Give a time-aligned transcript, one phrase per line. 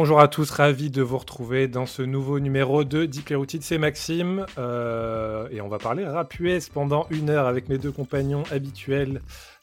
[0.00, 3.62] Bonjour à tous, ravi de vous retrouver dans ce nouveau numéro de Deep Routine.
[3.62, 7.90] C'est Maxime euh, et on va parler rap US pendant une heure avec mes deux
[7.90, 9.20] compagnons habituels.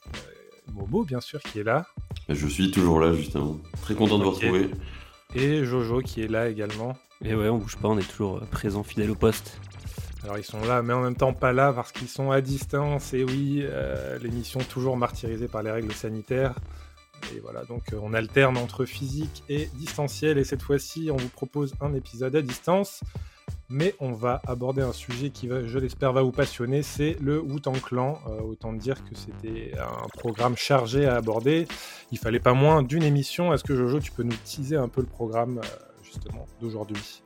[0.08, 0.18] Euh,
[0.74, 1.86] Momo, bien sûr, qui est là.
[2.28, 3.56] Je suis toujours là, justement.
[3.80, 4.68] Très content de vous retrouver.
[5.34, 6.98] Et Jojo qui est là également.
[7.24, 9.58] Et ouais, on bouge pas, on est toujours présent, fidèle au poste.
[10.22, 13.14] Alors ils sont là, mais en même temps pas là parce qu'ils sont à distance.
[13.14, 16.56] Et oui, euh, l'émission toujours martyrisée par les règles sanitaires.
[17.34, 20.38] Et voilà, donc euh, on alterne entre physique et distanciel.
[20.38, 23.00] Et cette fois-ci, on vous propose un épisode à distance.
[23.68, 26.82] Mais on va aborder un sujet qui, va, je l'espère, va vous passionner.
[26.82, 28.20] C'est le Wu-Tang Clan.
[28.28, 31.66] Euh, autant dire que c'était un programme chargé à aborder.
[32.12, 33.52] Il fallait pas moins d'une émission.
[33.52, 35.60] Est-ce que Jojo, tu peux nous teaser un peu le programme
[36.02, 37.22] justement d'aujourd'hui?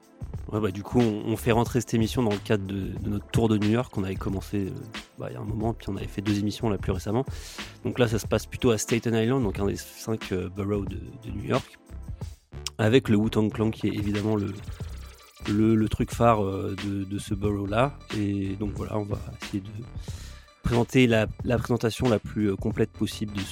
[0.53, 3.57] Bah, du coup, on, fait rentrer cette émission dans le cadre de, notre tour de
[3.57, 4.71] New York qu'on avait commencé euh,
[5.17, 7.25] bah, il y a un moment, puis on avait fait deux émissions là plus récemment.
[7.85, 10.87] Donc là, ça se passe plutôt à Staten Island, donc un des cinq euh, boroughs
[10.87, 10.99] de,
[11.33, 11.79] New York,
[12.79, 17.97] avec le Wu-Tang Clan qui est évidemment le, truc phare euh, de, ce borough là.
[18.19, 19.71] Et donc voilà, on va essayer de
[20.65, 23.43] présenter la, présentation la plus complète possible de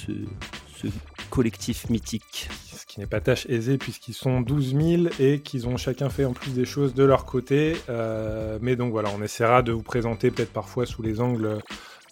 [0.75, 0.87] ce
[1.29, 2.49] collectif mythique
[2.89, 6.33] qui n'est pas tâche aisée puisqu'ils sont 12 000 et qu'ils ont chacun fait en
[6.33, 7.77] plus des choses de leur côté.
[7.87, 11.59] Euh, mais donc voilà, on essaiera de vous présenter peut-être parfois sous les angles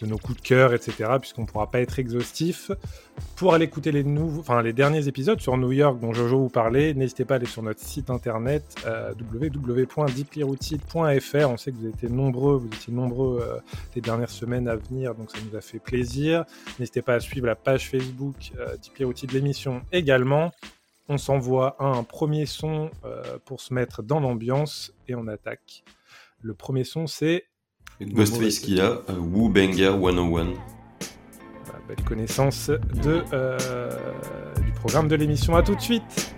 [0.01, 2.71] de nos coups de cœur, etc., puisqu'on ne pourra pas être exhaustif.
[3.35, 6.49] Pour aller écouter les, nouveaux, enfin, les derniers épisodes sur New York dont Jojo vous
[6.49, 9.13] parlait, n'hésitez pas à aller sur notre site internet euh,
[11.45, 13.59] On sait que vous étiez nombreux, vous étiez nombreux euh,
[13.95, 16.45] les dernières semaines à venir, donc ça nous a fait plaisir.
[16.79, 20.51] N'hésitez pas à suivre la page Facebook euh, de l'émission également.
[21.09, 25.83] On s'envoie un premier son euh, pour se mettre dans l'ambiance et on attaque.
[26.41, 27.45] Le premier son, c'est
[27.99, 30.53] Ghostface Killah, Woo Banger 101.
[31.87, 33.97] belle connaissance de, euh,
[34.63, 35.55] du programme de l'émission.
[35.55, 36.33] À tout de suite.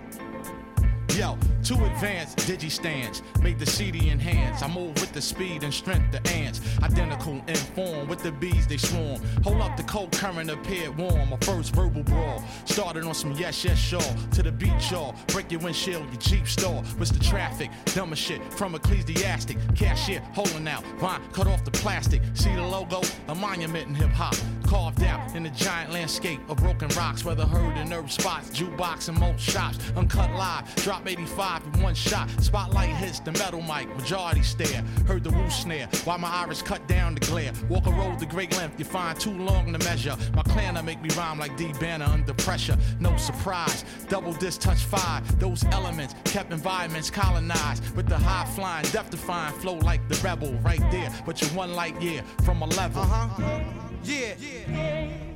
[1.18, 3.22] Yo, too advanced, digi stands.
[3.42, 4.62] Made the CD in hands.
[4.62, 6.60] I move with the speed and strength the ants.
[6.82, 9.20] Identical in form with the bees they swarm.
[9.44, 11.30] Hold up the cold current appeared warm.
[11.30, 12.42] My first verbal brawl.
[12.64, 14.00] Started on some yes, yes, sure.
[14.32, 15.14] To the beat, y'all.
[15.28, 16.82] Break your windshield, your Jeep store.
[16.96, 17.70] What's the traffic?
[17.86, 19.56] Dumber shit from ecclesiastic.
[19.74, 20.84] Cashier holding out.
[20.98, 22.22] Vine cut off the plastic.
[22.34, 23.02] See the logo?
[23.28, 24.34] A monument in hip hop.
[24.66, 27.24] Carved out in the giant landscape of broken rocks.
[27.24, 28.50] Where the herd and nerve spots.
[28.50, 29.78] Jukebox and most shops.
[29.96, 30.74] Uncut live.
[30.76, 32.28] Drop 85 in one shot.
[32.40, 34.82] Spotlight hits the metal mic, majority stare.
[35.06, 37.52] Heard the woo snare, while my iris cut down the glare.
[37.68, 40.16] Walk a road the great length, you find too long to measure.
[40.34, 42.76] My clan make me rhyme like D Banner under pressure.
[43.00, 45.38] No surprise, double disc touch five.
[45.38, 50.52] Those elements kept environments colonized with the high flying, death defying flow like the rebel
[50.62, 51.10] right there.
[51.26, 53.02] But you're one light year from a level.
[53.02, 53.60] Uh huh.
[54.04, 54.34] Yeah.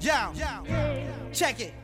[0.01, 0.33] Yeah.
[0.35, 1.07] Yeah.
[1.33, 1.75] Check it.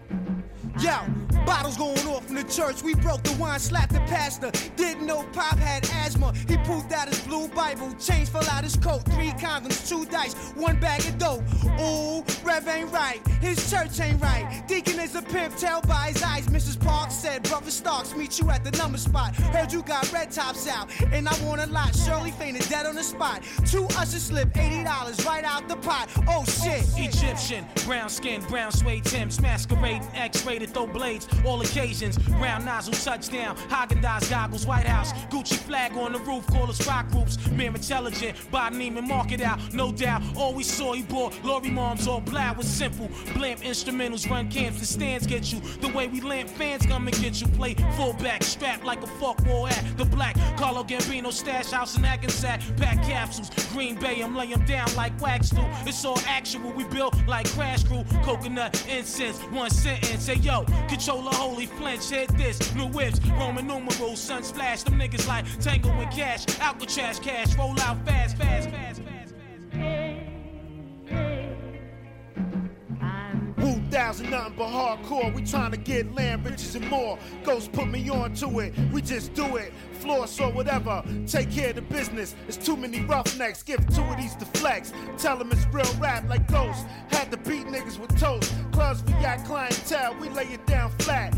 [0.79, 1.05] Yo,
[1.45, 2.83] bottles going off in the church.
[2.83, 4.51] We broke the wine, slapped the pastor.
[4.77, 6.33] Didn't know Pop had asthma.
[6.49, 7.93] He pulled out his blue Bible.
[7.95, 9.05] Chains fell out his coat.
[9.13, 11.43] Three condoms, two dice, one bag of dope.
[11.81, 13.21] Ooh, Rev ain't right.
[13.41, 14.63] His church ain't right.
[14.69, 16.47] Deacon is a pimp, tell by his eyes.
[16.47, 16.79] Mrs.
[16.79, 19.35] Park said, Brother Starks, meet you at the number spot.
[19.35, 21.95] Heard you got red tops out, and I want a lot.
[21.97, 23.43] Shirley fainted dead on the spot.
[23.67, 26.09] Two ushers slipped $80 right out the pot.
[26.29, 26.85] Oh shit.
[26.97, 32.19] Egyptian, brown skin, brown suede Tim's, masquerade, X-ray to throw blades, all occasions.
[32.31, 36.87] Round nozzle touchdown, Hagen Dazs goggles, White House, Gucci flag on the roof, call us
[36.87, 37.39] rock groups.
[37.51, 40.23] Mere intelligent, by Neiman, mark it out, no doubt.
[40.37, 43.09] All we saw he bought, Lori moms all black was simple.
[43.35, 45.61] Blamp instrumentals, run camps, the stands get you.
[45.81, 47.47] The way we lamp fans come and get you.
[47.49, 50.37] Play fullback, strapped like a fuck war at the black.
[50.57, 53.51] Carlo Gambino stash house in Hackensack, pack capsules.
[53.73, 55.63] Green Bay, I'm laying down like wax do.
[55.87, 58.05] It's all actual, we built like Crash Crew.
[58.23, 62.75] Coconut incense, one sentence, say yo yo, controller holy flinch, hit this.
[62.75, 64.83] New whips, Roman numerals, sun splash.
[64.83, 69.20] Them niggas like Tango and Cash, Alcatraz cash, roll out fast, fast, fast, fast.
[74.11, 75.33] Thousand nothing but hardcore.
[75.33, 77.17] We trying to get land, riches, and more.
[77.45, 78.75] Ghost put me on to it.
[78.93, 81.05] We just do it floors or whatever.
[81.29, 82.35] Take care of the business.
[82.49, 83.63] It's too many roughnecks.
[83.63, 84.93] Give two of these to flex.
[85.17, 86.87] Tell them it's real rap like ghosts.
[87.11, 88.53] Had to beat niggas with toast.
[88.73, 90.17] Clubs we got clientele.
[90.21, 91.33] We lay it down flat.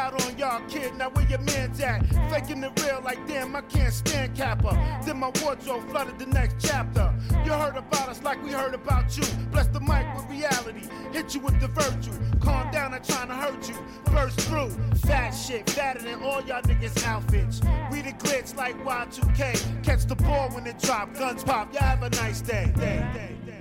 [0.00, 0.94] Out on y'all, kid.
[0.96, 2.00] Now where your man's at?
[2.30, 4.72] Faking the real like damn, I can't stand Kappa.
[5.04, 7.12] Then my wardrobe flooded the next chapter.
[7.44, 9.24] You heard about us like we heard about you.
[9.52, 10.88] Bless the mic with reality.
[11.12, 12.12] Hit you with the virtue.
[12.40, 13.76] Calm down, I'm trying to hurt you.
[14.06, 14.70] Burst through.
[15.06, 17.60] Fat shit, fatter than all y'all niggas' outfits.
[17.92, 19.84] We the glitch like Y2K.
[19.84, 21.12] Catch the ball when it drop.
[21.12, 21.74] Guns pop.
[21.74, 22.72] Y'all have a nice day.
[22.74, 23.59] day, day, day.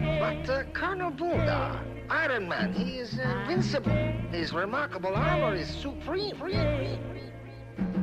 [0.00, 3.92] But uh, Colonel Buddha, Iron Man, he is invincible.
[4.30, 6.36] His remarkable armor is supreme.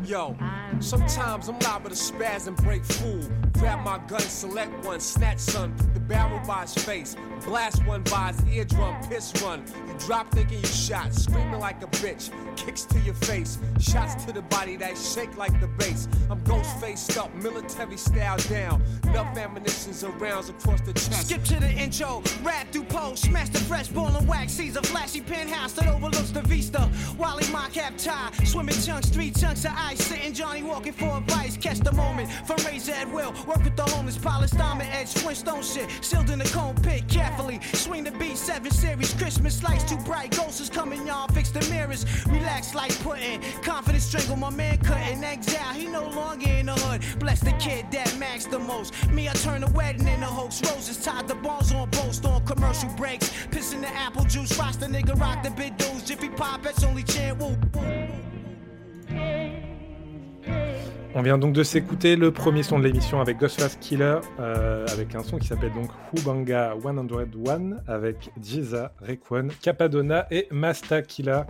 [0.05, 0.35] Yo,
[0.79, 3.21] sometimes I'm liable to spaz and break fool.
[3.53, 7.15] Grab my gun, select one, snatch son, put the barrel by his face.
[7.43, 9.63] Blast one by his eardrum, piss run.
[9.87, 12.31] You drop thinking you shot, screaming like a bitch.
[12.55, 16.07] Kicks to your face, shots to the body that shake like the bass.
[16.29, 18.81] I'm ghost faced up, military style down.
[19.03, 21.27] Enough ammunitions and rounds across the chest.
[21.27, 24.53] Skip to the intro, rap through pose, smash the fresh ball and wax.
[24.53, 26.89] Sees a flashy penthouse that overlooks the vista.
[27.17, 30.03] Wally my cap tie, swimming chunks, three chunks of ice.
[30.03, 31.57] Sitting Johnny walking for advice.
[31.57, 33.31] Catch the moment from Razor at will.
[33.45, 35.89] Work with the homeless, polished diamond edge, Flintstone shit.
[36.01, 37.59] Sealed in the cone pit, carefully.
[37.73, 39.13] Swing the beat, 7 series.
[39.13, 40.31] Christmas lights too bright.
[40.35, 41.27] Ghosts is coming, y'all.
[41.27, 42.05] Fix the mirrors.
[42.27, 43.41] Relax like pudding.
[43.61, 45.23] Confidence strangle my man cutting.
[45.23, 47.01] Exile, he no longer in the hood.
[47.19, 48.93] Bless the kid that max the most.
[49.09, 50.61] Me, I turn the wedding into hoax.
[50.69, 53.29] Roses tied the balls on post on commercial breaks.
[53.51, 54.57] Pissing the apple juice.
[54.57, 56.03] Watch the nigga rock the big dudes.
[56.03, 57.37] Jiffy pop, that's only chant.
[57.39, 58.26] Woo, woo.
[61.17, 65.15] On vient donc de s'écouter le premier son de l'émission avec Ghostface Killer, euh, avec
[65.15, 71.47] un son qui s'appelle donc Hubanga 101 avec Jiza, Rekwon, Capadonna et Masta Killa.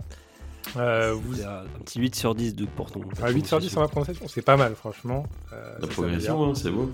[0.78, 1.42] Euh, vous...
[1.42, 3.02] Un petit 8 sur 10 de pour ton.
[3.22, 5.24] Ah, 8 sur 10 en ma prononciation, c'est pas mal franchement.
[5.52, 6.90] Euh, La progression, hein, c'est beau.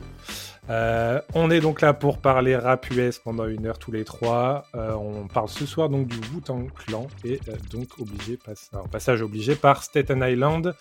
[0.70, 4.64] Euh, on est donc là pour parler rap US pendant une heure tous les trois.
[4.75, 8.88] Euh, on parle ce soir donc du Wu-Tang Clan et euh, donc obligé, passe- un
[8.88, 10.75] passage obligé par Staten Island.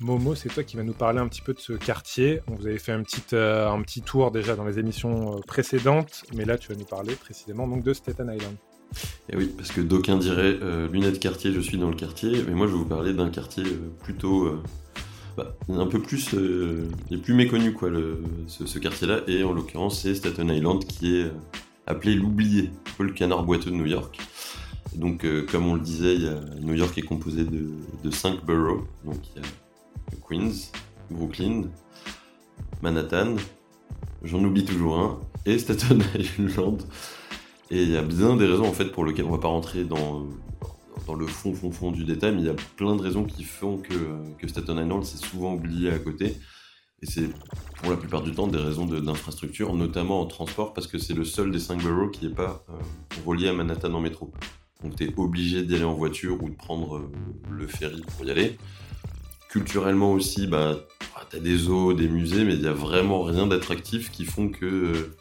[0.00, 2.40] Momo, c'est toi qui vas nous parler un petit peu de ce quartier.
[2.46, 6.44] On vous avait fait un petit, un petit tour déjà dans les émissions précédentes, mais
[6.44, 8.54] là tu vas nous parler précisément donc de Staten Island.
[9.30, 10.58] Et oui, parce que d'aucuns diraient
[10.92, 13.64] lunettes quartier, je suis dans le quartier, mais moi je vais vous parler d'un quartier
[14.02, 14.60] plutôt
[15.36, 17.90] bah, un peu plus, euh, il est plus méconnu quoi,
[18.46, 21.32] ce, quartier-là, et en l'occurrence c'est Staten Island qui est euh,
[21.86, 24.18] appelé l'oublié, le canard boiteux de New York.
[24.94, 26.18] Donc euh, comme on le disait,
[26.60, 27.70] New York est composé de,
[28.02, 29.48] de cinq boroughs, donc il y a
[30.28, 30.70] Queens,
[31.10, 31.62] Brooklyn,
[32.82, 33.36] Manhattan,
[34.22, 36.82] j'en oublie toujours un, et Staten Island.
[37.70, 39.84] Et il y a bien des raisons en fait pour lesquelles on va pas rentrer
[39.84, 40.26] dans,
[41.06, 43.44] dans le fond, fond, fond du détail, mais il y a plein de raisons qui
[43.44, 43.94] font que,
[44.38, 46.36] que Staten Island s'est souvent oublié à côté.
[47.02, 47.28] Et c'est
[47.78, 51.24] pour la plupart du temps des raisons d'infrastructure, notamment en transport, parce que c'est le
[51.24, 52.74] seul des cinq boroughs qui n'est pas euh,
[53.26, 54.32] relié à Manhattan en métro.
[54.84, 57.10] Donc tu es obligé d'y aller en voiture ou de prendre euh,
[57.50, 58.56] le ferry pour y aller.
[59.48, 60.76] Culturellement aussi, bah,
[61.30, 64.48] tu as des zoos, des musées, mais il n'y a vraiment rien d'attractif qui font
[64.48, 65.16] que euh,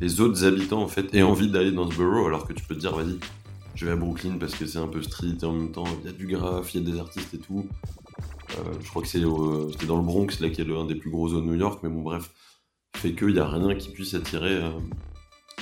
[0.00, 2.74] les autres habitants en fait aient envie d'aller dans ce borough, alors que tu peux
[2.74, 3.18] te dire, vas-y,
[3.76, 6.06] je vais à Brooklyn parce que c'est un peu street et en même temps il
[6.06, 7.68] y a du graphe, il y a des artistes et tout.
[8.58, 10.94] Euh, je crois que c'est euh, c'était dans le Bronx, là, qui est l'un des
[10.94, 12.30] plus gros zones de New York, mais bon, bref,
[12.96, 14.70] fait qu'il n'y a rien qui puisse attirer euh,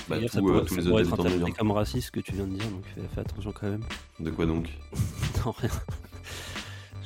[0.08, 1.58] bah, ça euh, pourrait, tous ça les autres être de New York.
[1.58, 3.84] comme raciste ce que tu viens de dire, donc fais, fais attention quand même.
[4.20, 4.68] De quoi donc?
[5.44, 5.70] Non, rien.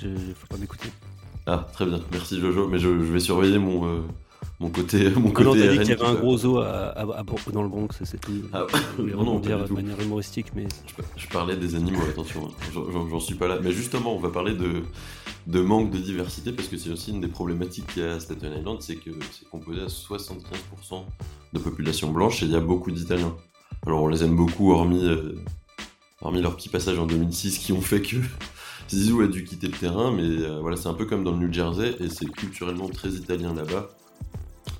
[0.00, 0.90] Je, faut pas m'écouter.
[1.46, 4.04] Ah, très bien, merci Jojo, mais je, je vais surveiller mon,
[4.60, 5.08] mon côté.
[5.16, 7.18] Mon Ah côté non, t'as dit RN qu'il y avait un gros zoo à, à-
[7.18, 8.32] à Bro- dans le Bronx, c'est tout.
[8.52, 8.66] Ah,
[8.98, 12.80] je non, du de manière humoristique, mais Je, je parlais des animaux, attention, hein.
[13.10, 13.58] J'en suis pas là.
[13.62, 14.82] Mais justement, on va parler de,
[15.46, 18.20] de manque de diversité parce que c'est aussi une des problématiques qu'il y a à
[18.20, 21.04] Staten Island, c'est que c'est composé à 75%
[21.52, 23.36] de population blanche et il y a beaucoup d'Italiens.
[23.86, 25.36] Alors on les aime beaucoup, hormis, euh,
[26.20, 28.16] hormis leur petit passage en 2006 qui ont fait que
[28.90, 31.38] Zizou a dû quitter le terrain, mais euh, voilà, c'est un peu comme dans le
[31.46, 33.88] New Jersey et c'est culturellement très italien là-bas.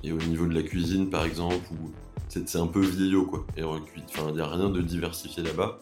[0.03, 1.91] Et au niveau de la cuisine, par exemple, où
[2.29, 3.45] c'est un peu vieillot quoi.
[3.57, 5.79] Et il n'y a rien de diversifié là-bas.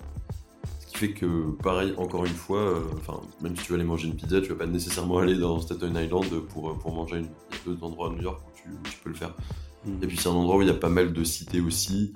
[0.79, 2.81] Ce qui fait que, pareil, encore une fois, euh,
[3.41, 5.95] même si tu vas aller manger une pizza, tu vas pas nécessairement aller dans Staten
[5.95, 7.27] Island pour, euh, pour manger une.
[7.65, 9.36] Il y a endroits à New York où tu, où tu peux le faire.
[9.86, 10.03] Mm.
[10.03, 12.13] Et puis c'est un endroit où il y a pas mal de cités aussi.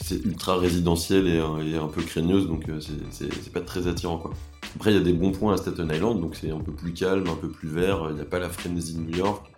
[0.00, 2.70] C'est ultra résidentiel et, euh, et un peu craigneuse, donc
[3.10, 4.32] c'est pas très attirant quoi.
[4.76, 6.92] Après, il y a des bons points à Staten Island, donc c'est un peu plus
[6.92, 8.08] calme, un peu plus vert.
[8.10, 9.53] Il n'y a pas la frénésie de New York.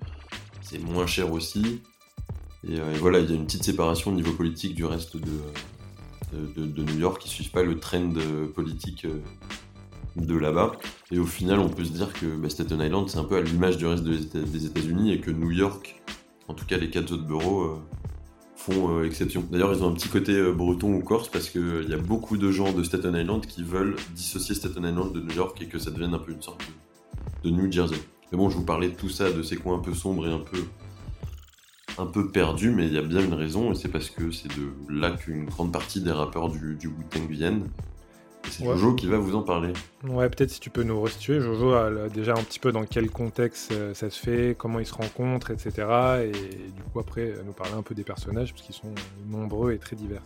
[0.69, 1.81] C'est moins cher aussi.
[2.69, 5.17] Et, euh, et voilà, il y a une petite séparation au niveau politique du reste
[5.17, 5.31] de,
[6.83, 9.21] New York qui ne suivent pas le trend euh, politique euh,
[10.17, 10.73] de là-bas.
[11.13, 13.43] Et au final, on peut se dire que bah, Staten Island, c'est un peu à
[13.43, 16.03] l'image du reste de- des États-Unis et que New York,
[16.49, 17.77] en tout cas les quatre autres euh,
[18.57, 19.45] font exception.
[19.49, 22.51] D'ailleurs, ils ont un petit côté breton ou corse parce qu'il y a beaucoup de
[22.51, 25.93] gens de Staten Island qui veulent dissocier Staten Island de New York et que ça
[25.93, 26.63] devienne un peu une sorte
[27.45, 27.99] de New Jersey.
[28.33, 30.33] Mais bon, je vous parlais de tout ça, de ces coins un peu sombres et
[30.33, 30.59] un peu
[31.99, 34.49] un peu perdus, mais il y a bien une raison, et c'est parce que c'est
[34.49, 37.69] de là qu'une grande partie des rappeurs du, du Wu-Tang viennent.
[38.47, 38.77] Et c'est Ouais.
[38.77, 39.73] Jojo qui va vous en parler.
[40.05, 43.11] Ouais, peut-être si tu peux nous restituer, Jojo, euh, déjà un petit peu dans quel
[43.11, 45.73] contexte euh, ça se fait, comment ils se rencontrent, etc.
[46.25, 48.95] Et, du coup, après, nous parler un peu des personnages, parce qu'ils sont
[49.29, 50.23] nombreux et très divers.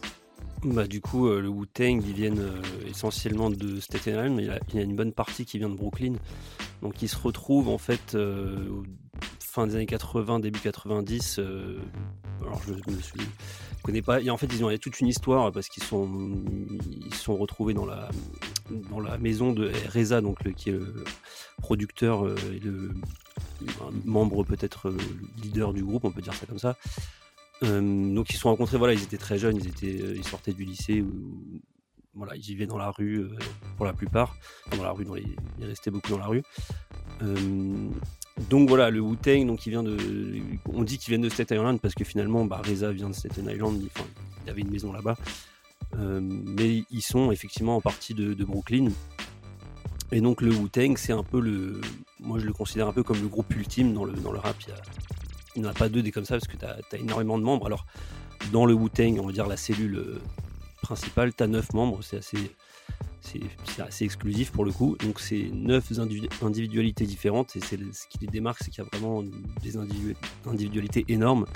[0.64, 2.43] Bah, du coup, le Wu-Tang, ils viennent
[2.88, 6.14] essentiellement de Staten Island, mais il y, a, une bonne partie qui vient de Brooklyn.
[6.83, 8.17] Donc ils se retrouvent en fait
[9.38, 11.40] fin des années 80, début 90.
[12.40, 13.21] alors je me suis
[13.83, 14.19] connais pas.
[14.31, 16.09] En fait, ils ont il y a toute une histoire parce qu'ils sont
[17.07, 18.11] ils sont retrouvés dans la
[18.90, 21.05] dans la maison de Reza, donc qui est le
[21.61, 22.93] producteur et le
[24.05, 24.93] membre peut-être
[25.43, 26.76] leader du groupe, on peut dire ça comme ça.
[27.62, 30.64] Donc ils se sont rencontrés, voilà, ils étaient très jeunes, ils étaient, ils sortaient du
[30.64, 31.05] lycée,
[32.14, 33.26] voilà, ils vivaient dans la rue
[33.76, 34.37] pour la plupart,
[34.76, 35.07] dans la rue,
[35.59, 36.43] ils restaient beaucoup dans la rue.
[38.49, 39.97] Donc voilà, le Wu-Tang, donc de.
[40.73, 43.50] On dit qu'il vient de Staten Island parce que finalement, bah, Reza vient de Staten
[43.50, 43.83] Island,
[44.45, 45.17] il, avait une maison là-bas.
[45.97, 48.90] Euh, mais ils sont effectivement en partie de, Brooklyn.
[50.12, 51.81] Et donc le Wu-Tang, c'est un peu le.
[52.21, 54.57] Moi je le considère un peu comme le groupe ultime dans le, dans le rap.
[55.57, 57.66] N'y en a pas deux des comme ça parce que tu as, énormément de membres.
[57.66, 57.87] Alors
[58.52, 60.23] dans le Wu-Tang, on va dire la cellule euh,
[60.83, 62.50] principale, tu as neuf membres, c'est assez
[63.78, 64.97] assez exclusif pour le coup.
[65.04, 65.92] Donc c'est neuf
[66.42, 69.23] individualités différentes et c'est ce qui les démarque, c'est qu'il y a vraiment
[69.62, 69.76] des
[70.47, 71.47] individualités énormes,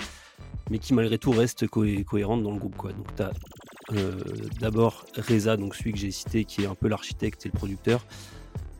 [0.69, 2.77] mais qui malgré tout restent cohérentes dans le groupe.
[2.77, 3.31] Donc tu as
[3.93, 4.19] euh,
[4.59, 8.05] d'abord Reza, donc celui que j'ai cité, qui est un peu l'architecte et le producteur.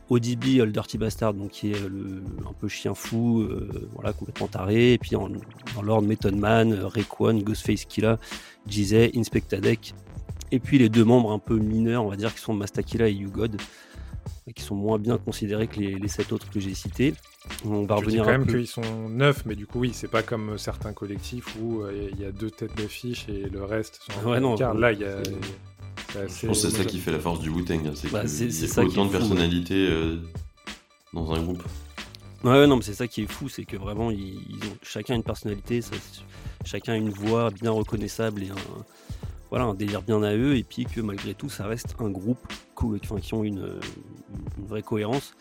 [0.08, 4.48] ODB, le Dirty Bastard, donc qui est le, un peu chien fou, euh, voilà, complètement
[4.48, 4.92] taré.
[4.92, 5.28] Et puis en,
[5.74, 8.18] dans l'ordre Method Man, Rayquan, Ghostface Killa,
[8.66, 9.94] Jizay, Inspectadec
[10.52, 13.12] et puis les deux membres un peu mineurs, on va dire, qui sont Mastakila et
[13.12, 13.56] YouGod,
[14.54, 17.14] qui sont moins bien considérés que les, sept autres que j'ai cités.
[17.64, 20.56] On va revenir quand même qu'ils sont neuf, mais du coup, oui, c'est pas comme
[20.58, 24.40] certains collectifs où euh, il y a deux têtes d'affiche et le reste sont ouais,
[24.40, 25.18] non, Là, il y a.
[26.12, 27.86] Je pense que c'est ça qui fait la force du Wu-Tang.
[27.86, 30.16] Hein, c'est bah, y a autant de personnalités euh,
[31.12, 31.62] dans un groupe.
[32.44, 34.36] Ouais, non, mais c'est ça qui est fou, c'est que vraiment, ils,
[34.70, 35.80] ont chacun une personnalité,
[36.64, 38.84] chacun une voix bien reconnaissable et un,
[39.50, 42.46] voilà, un délire bien à eux, et puis que malgré tout, ça reste un groupe
[42.76, 43.80] qui ont une,
[44.58, 45.34] vraie cohérence.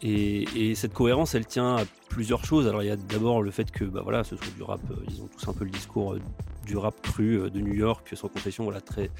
[0.00, 2.68] Et, cette cohérence, elle tient à plusieurs choses.
[2.68, 4.94] Alors il y a d'abord le fait que, bah voilà, ce soit du rap, euh,
[5.10, 6.20] ils ont tous un peu le discours euh,
[6.66, 9.10] du rap cru de New York, sans confession, voilà, très,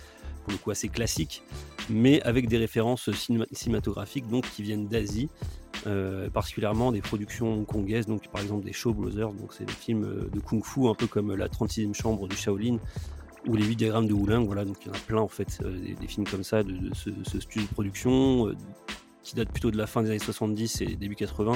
[0.49, 1.43] pour le coup assez classique,
[1.91, 3.11] mais avec des références
[3.53, 5.29] cinématographiques donc qui viennent d'Asie,
[6.33, 10.41] particulièrement des productions hongkongaises, donc par exemple des Show Brothers, donc c'est des films de
[10.41, 12.79] kung-fu un peu comme la 36e chambre du Shaolin,
[13.47, 15.59] ou les 8 diagrammes de Wooling, voilà, donc il y en a plein en fait,
[15.63, 18.57] euh, des, films comme ça, de, ce, studio de production, euh,
[19.23, 21.53] qui date plutôt de la fin des années 70 et début 80.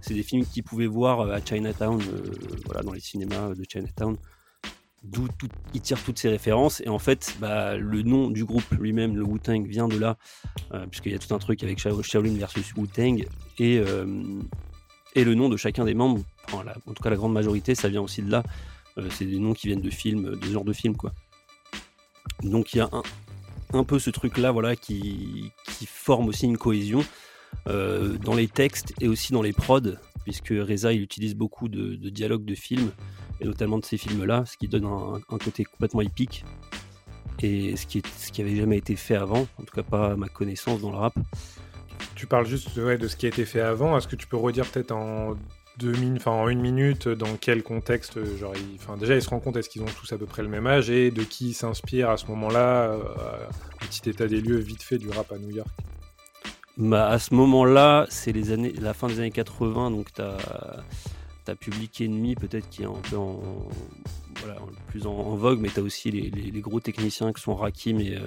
[0.00, 2.00] C'est des films qu'ils pouvaient voir euh, à Chinatown,
[2.66, 4.16] voilà, dans les cinémas de Chinatown,
[5.04, 5.28] d'où
[5.74, 6.80] ils tirent toutes ces références.
[6.80, 10.16] Et en fait, bah, le nom du groupe lui-même, le Wu-Tang, vient de là,
[10.90, 13.26] puisqu'il y a tout un truc avec Shaolin versus Wu-Tang,
[13.58, 13.82] et,
[15.14, 18.02] et le nom de chacun des membres, en tout cas la grande majorité, ça vient
[18.02, 18.42] aussi de là.
[19.10, 21.12] c'est des noms qui viennent de films, de ce genre de films, quoi.
[22.42, 22.90] Donc il y a
[23.72, 25.52] un, peu ce truc-là voilà, qui,
[25.86, 27.04] forme aussi une cohésion
[27.66, 29.80] euh, dans les textes et aussi dans les prods,
[30.24, 32.90] puisque Reza il utilise beaucoup de, dialogues de films,
[33.40, 36.44] et notamment de ces films-là, ce qui donne un, côté complètement épique,
[37.42, 40.12] et ce qui, est, ce qui avait jamais été fait avant, en tout cas pas
[40.12, 41.14] à ma connaissance dans le rap.
[42.14, 44.66] Tu parles juste de ce qui a été fait avant, est-ce que tu peux redire
[44.66, 45.36] peut-être en
[45.78, 49.42] deux minutes, enfin en une minute, dans quel contexte, genre, enfin déjà ils se rendent
[49.42, 51.54] compte est-ce qu'ils ont tous à peu près le même âge et de qui ils
[51.54, 52.98] s'inspirent à ce moment-là, euh,
[53.82, 55.68] un petit état des lieux vite fait du rap à New York?
[56.76, 60.36] Bah à ce moment-là, c'est les années, la fin des années 80, donc t'as
[61.50, 63.40] as Public Enemy peut-être qui est un peu en,
[64.40, 64.56] voilà,
[64.88, 68.26] plus en, vogue, mais t'as aussi les, les, gros techniciens qui sont Rakim et, euh,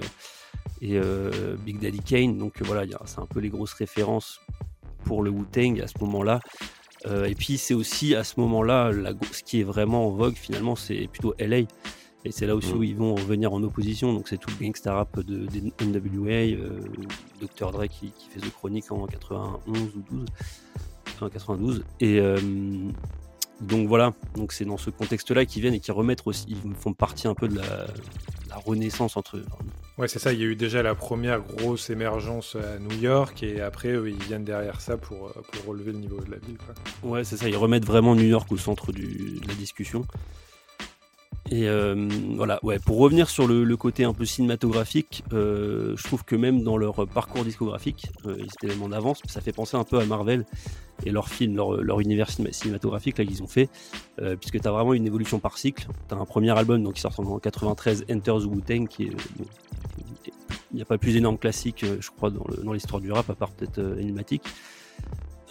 [0.81, 4.41] et euh, Big Daddy Kane, donc voilà, c'est un peu les grosses références
[5.05, 6.39] pour le Wu-Tang à ce moment-là.
[7.05, 8.91] Euh, et puis c'est aussi à ce moment-là,
[9.31, 11.59] ce qui est vraiment en vogue finalement, c'est plutôt LA.
[12.25, 12.77] Et c'est là aussi mm.
[12.77, 14.13] où ils vont revenir en opposition.
[14.13, 15.47] Donc c'est tout le gangsta rap de,
[15.81, 16.79] NWA, euh,
[17.39, 17.71] Dr.
[17.71, 20.25] Dre qui, fait The Chronic en 91 ou 12,
[21.25, 21.83] en 92.
[22.00, 22.38] Et euh,
[23.62, 26.93] donc voilà, donc c'est dans ce contexte-là qu'ils viennent et qui remettent aussi, ils font
[26.93, 27.88] partie un peu de la,
[28.65, 29.39] renaissance entre.
[29.97, 30.33] Ouais, c'est ça.
[30.33, 34.24] Il y a eu déjà la première grosse émergence à New York et après ils
[34.24, 36.57] viennent derrière ça pour, pour relever le niveau de la ville.
[37.03, 37.47] Ouais, c'est ça.
[37.47, 40.05] Ils remettent vraiment New York au centre de la discussion.
[41.49, 46.25] Et euh, voilà, ouais, pour revenir sur le, côté un peu cinématographique, euh, je trouve
[46.25, 49.77] que même dans leur parcours discographique, euh, ils étaient même en avance, ça fait penser
[49.77, 50.45] un peu à Marvel
[51.05, 53.69] et leur film, leur, univers cinématographique là qu'ils ont fait,
[54.39, 55.87] puisque tu as vraiment une évolution par cycle.
[56.09, 59.11] Tu as un premier album donc, qui sort en 93, Enter the Wu-Tang, qui est.
[60.71, 63.51] il n'y a pas plus énorme classique, je crois, dans l'histoire du rap, à part
[63.51, 64.41] peut-être Enigmatic.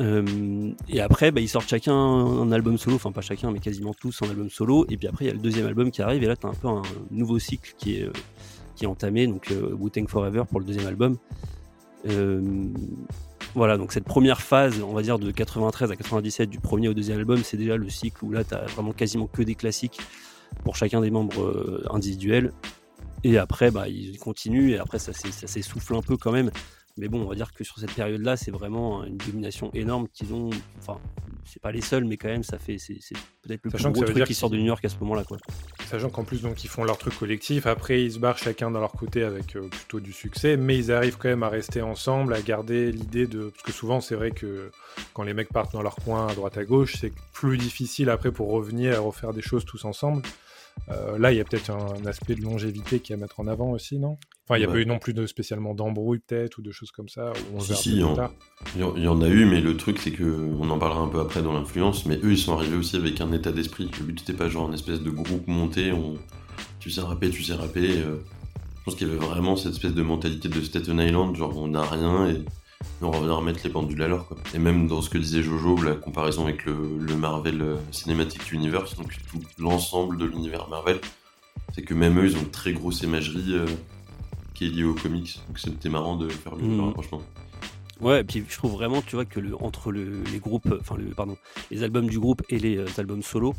[0.01, 3.95] Euh, et après, bah, ils sortent chacun un album solo, enfin pas chacun, mais quasiment
[3.95, 4.87] tous un album solo.
[4.91, 6.51] Et puis après, il y a le deuxième album qui arrive, et là, tu as
[6.51, 8.13] un peu un nouveau cycle qui est, euh,
[8.75, 11.17] qui est entamé, donc Wu-Tang Forever pour le deuxième album.
[13.55, 16.95] voilà, donc cette première phase, on va dire de 93 à 97 du premier au
[16.95, 19.99] deuxième album, c'est déjà le cycle où là, tu as vraiment quasiment que des classiques
[20.63, 22.53] pour chacun des membres individuels.
[23.25, 26.51] Et après, bah, ils continuent, et après, ça s'essouffle un peu quand même.
[26.99, 30.33] Mais bon, on va dire que sur cette période-là, c'est vraiment une domination énorme qu'ils
[30.33, 30.49] ont.
[30.79, 30.99] Enfin,
[31.45, 32.79] c'est pas les seuls, mais quand même, ça fait.
[32.79, 32.97] C'est
[33.43, 35.25] peut-être le plus gros truc qui sort de New York à ce moment-là.
[35.25, 35.37] Quoi.
[35.87, 37.67] Sachant qu'en plus, donc, ils font leur truc collectif.
[37.67, 40.57] Après, ils se barrent chacun dans leur côté avec euh, plutôt du succès.
[40.57, 43.51] Mais ils arrivent quand même à rester ensemble, à garder l'idée de.
[43.51, 44.71] Parce que souvent, c'est vrai que
[45.13, 48.33] quand les mecs partent dans leur coin à droite à gauche, c'est plus difficile après
[48.33, 50.23] pour revenir et refaire des choses tous ensemble.
[50.91, 53.71] Euh, là, il y a peut-être un, aspect de longévité qui à mettre en avant
[53.71, 54.19] aussi, non?
[54.49, 56.93] Enfin, il n'y a pas eu non plus de spécialement d'embrouille peut-être ou de choses
[56.93, 57.33] comme ça.
[57.53, 60.23] on si, si, il y, en a eu, mais le truc c'est que
[60.61, 63.21] on en parlera un peu après dans l'influence, mais eux ils sont arrivés aussi avec
[63.21, 63.91] un état d'esprit.
[63.99, 66.15] Le but c'était pas genre une espèce de groupe monté, on...
[66.79, 67.99] tu sais rapper, tu sais rapper.
[67.99, 68.19] Euh.
[68.79, 71.67] Je pense qu'il y avait vraiment cette espèce de mentalité de Staten Island, genre on
[71.67, 72.45] n'a rien et
[73.03, 74.29] on revient remettre les pendules à l'heure.
[74.55, 78.95] Et même dans ce que disait Jojo, la comparaison avec le, Marvel euh, Cinematic Universe,
[78.95, 81.01] donc tout l'ensemble de l'univers Marvel,
[81.75, 83.67] c'est que même eux, ils ont une très grosse imagerie euh,
[84.57, 85.39] qui est liée aux comics.
[85.47, 86.81] Donc c'était marrant de faire le, mmh.
[86.81, 87.23] rapprochement.
[88.01, 91.15] Ouais, et puis je trouve vraiment, tu vois, que le, entre les groupes, enfin, le,
[91.15, 91.39] pardon,
[91.71, 93.55] les albums du groupe et les euh, albums solo,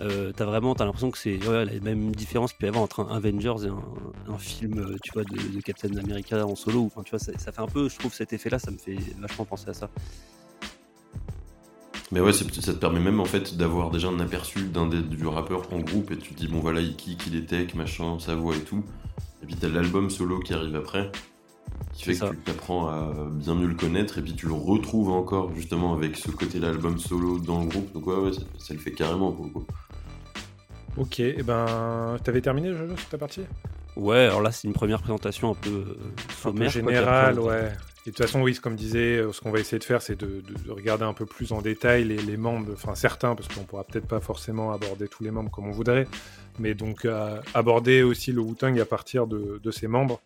[0.00, 3.00] euh, t'as vraiment, t'as l'impression que c'est la même différence qu'il peut y avoir entre
[3.00, 6.84] un Avengers et un, film, euh, tu vois, de, Captain America en solo.
[6.84, 9.46] Enfin, tu vois, ça, fait un peu, je trouve, cet effet-là, ça me fait vachement
[9.46, 9.88] penser à ça.
[12.12, 15.70] Mais ouais, ça te permet même en fait d'avoir déjà un aperçu d'un du rappeur
[15.74, 18.60] en groupe et tu te dis bon voilà qui qu'il était, machin, sa voix et
[18.60, 18.82] tout.
[19.42, 21.10] Et puis t'as l'album solo qui arrive après
[21.98, 25.10] qui fait que tu apprends à bien mieux le connaître et puis tu le retrouves
[25.10, 27.92] encore justement avec ce côté l'album solo dans le groupe.
[27.92, 29.64] Donc ouais, ouais ça, le fait carrément pour
[30.96, 33.42] Ok, et ben t'avais terminé Jojo sur ta partie?
[33.96, 37.72] Ouais, alors là c'est une première présentation un peu euh, un peu générale, ouais.
[38.06, 40.16] Et de toute façon, oui, comme disait, euh, ce qu'on va essayer de faire, c'est
[40.16, 44.06] de, regarder un peu plus en détail les, membres, enfin certains, parce qu'on pourra peut-être
[44.06, 46.06] pas forcément aborder tous les membres comme on voudrait,
[46.58, 47.06] mais donc
[47.54, 50.20] aborder aussi le Wu-Tang à partir de, ses membres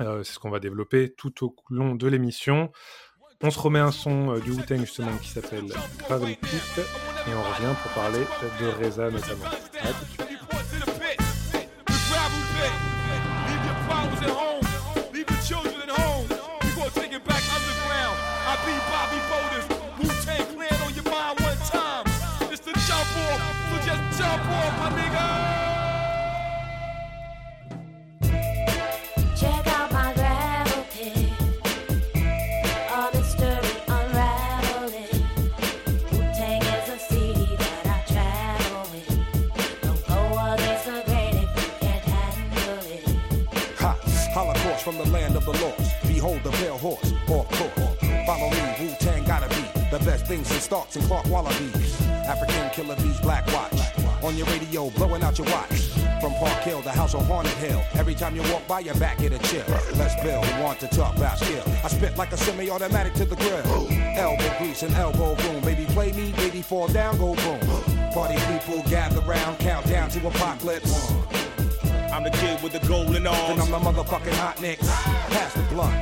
[0.00, 2.70] euh, c'est ce qu'on va développer tout au long de l'émission.
[3.42, 5.66] On se remet un son euh, du Wu-Tang justement qui s'appelle
[5.98, 8.24] Gravity Pit et on revient pour parler
[8.60, 9.46] de Reza notamment.
[50.28, 52.06] Things in Starks and Clark Wallabies.
[52.10, 53.97] African killer bees, black watch.
[54.22, 55.88] On your radio, blowing out your watch.
[56.20, 57.80] From Park Hill, the house on Haunted Hill.
[57.94, 59.64] Every time you walk by, your back get a chill.
[59.96, 61.62] Let's build, want to talk about skill.
[61.84, 63.88] I spit like a semi-automatic to the grill.
[64.16, 65.62] Elbow grease and elbow room.
[65.62, 67.60] Baby, play me, baby, fall down, go boom.
[68.12, 71.12] Party people gather round, count down to apocalypse.
[72.12, 73.50] I'm the kid with the golden arms.
[73.50, 74.88] And I'm the motherfucking hot nicks.
[74.88, 75.94] Pass the blunt.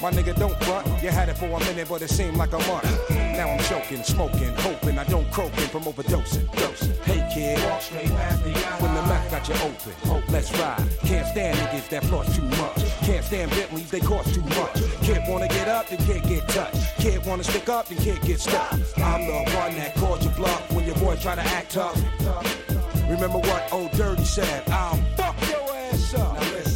[0.00, 0.86] My nigga, don't front.
[1.02, 3.29] You had it for a minute, but it seemed like a month.
[3.40, 6.44] Now I'm choking, smoking, hoping I don't croaking from overdosing.
[6.58, 6.94] Dosing.
[7.04, 9.94] Hey kid, walk straight past the when the mouth got you open.
[10.12, 10.86] Oh, let's ride.
[11.06, 13.00] Can't stand niggas that floss too much.
[13.00, 14.74] Can't stand Bentleys, they cost too much.
[15.00, 16.76] Kid wanna get up, then can't get touched.
[16.98, 18.72] Kid wanna stick up, then can't get stuck.
[18.98, 21.96] I'm the one that calls you bluff when your boy try to act tough.
[23.08, 24.68] Remember what old Dirty said?
[24.68, 26.34] I'll fuck your ass up.
[26.34, 26.69] Now listen,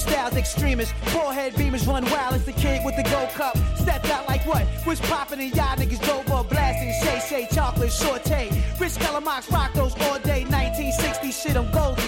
[0.00, 0.94] styles, extremists.
[1.12, 3.56] Forehead beamers run wild as the kid with the gold cup.
[3.76, 4.66] Stepped out like what?
[4.86, 6.92] Was popping and y'all niggas drove up blasting.
[7.02, 8.50] Shay Shay chocolate saute.
[8.78, 10.44] Rich Calamox rock those all day.
[10.44, 12.02] 1960 shit, I'm Goldie.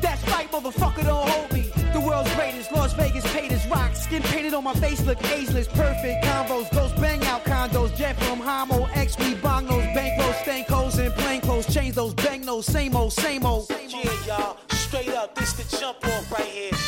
[0.00, 1.70] That's right, motherfucker, don't hold me.
[1.92, 3.94] The world's greatest, Las Vegas paid as rock.
[3.94, 5.68] Skin painted on my face, look ageless.
[5.68, 7.94] Perfect combos, those bang out condos.
[7.96, 11.72] Jet from Homo, X, we bong those bankroll, stank holes and plain clothes.
[11.72, 13.70] Change those bang those, same old, same old.
[13.70, 16.79] Yeah, y'all, straight up, this the jump off right here.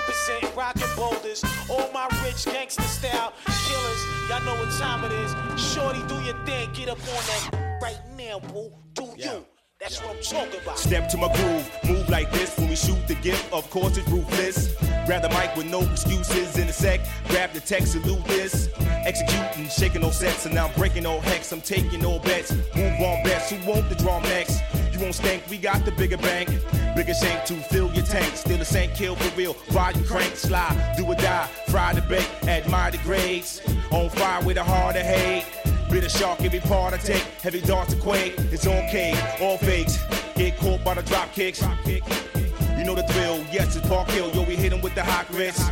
[0.00, 1.44] Represent rockin' boulders.
[1.68, 5.34] All my rich gangster style killers, y'all know what time it is.
[5.60, 8.72] Shorty, do your thing, get up on that right now, boo.
[8.94, 9.34] Do yeah.
[9.34, 9.46] you?
[9.80, 10.78] That's what I'm talking about.
[10.78, 13.50] Step to my groove, move like this when we shoot the gift.
[13.52, 14.74] Of course, it's ruthless.
[15.06, 17.00] Grab the mic with no excuses in a sec.
[17.28, 18.68] Grab the text, salute this.
[18.78, 21.50] Executing, shaking no sets, and now I'm breaking no hex.
[21.52, 22.52] I'm taking no bets.
[22.52, 23.52] Move on best.
[23.52, 24.60] Who want the drum next?
[25.00, 26.50] Won't stink, we got the bigger bank.
[26.94, 28.36] Bigger shank to fill your tank.
[28.36, 29.56] Still the same kill for real.
[29.72, 31.48] Ride and crank, slide, do or die.
[31.68, 33.62] Fry the bait, admire the grades.
[33.92, 35.46] On fire with a heart of hate.
[35.90, 37.22] Bit of shark, every part I take.
[37.42, 38.34] Heavy darts to quake.
[38.52, 39.98] It's K, all fakes.
[40.34, 41.62] Get caught by the drop kicks.
[41.86, 44.30] You know the thrill, Yes, it's Park Hill.
[44.34, 45.62] Yo, we hit him with the hot grits.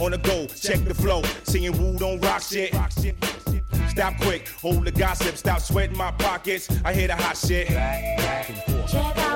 [0.00, 1.22] On the go, check the flow.
[1.44, 2.74] Singing woo, don't rock shit.
[3.98, 5.36] Stop quick, hold the gossip.
[5.36, 6.68] Stop sweating my pockets.
[6.84, 7.66] I hear the hot shit.
[7.66, 9.27] Check out my gravity.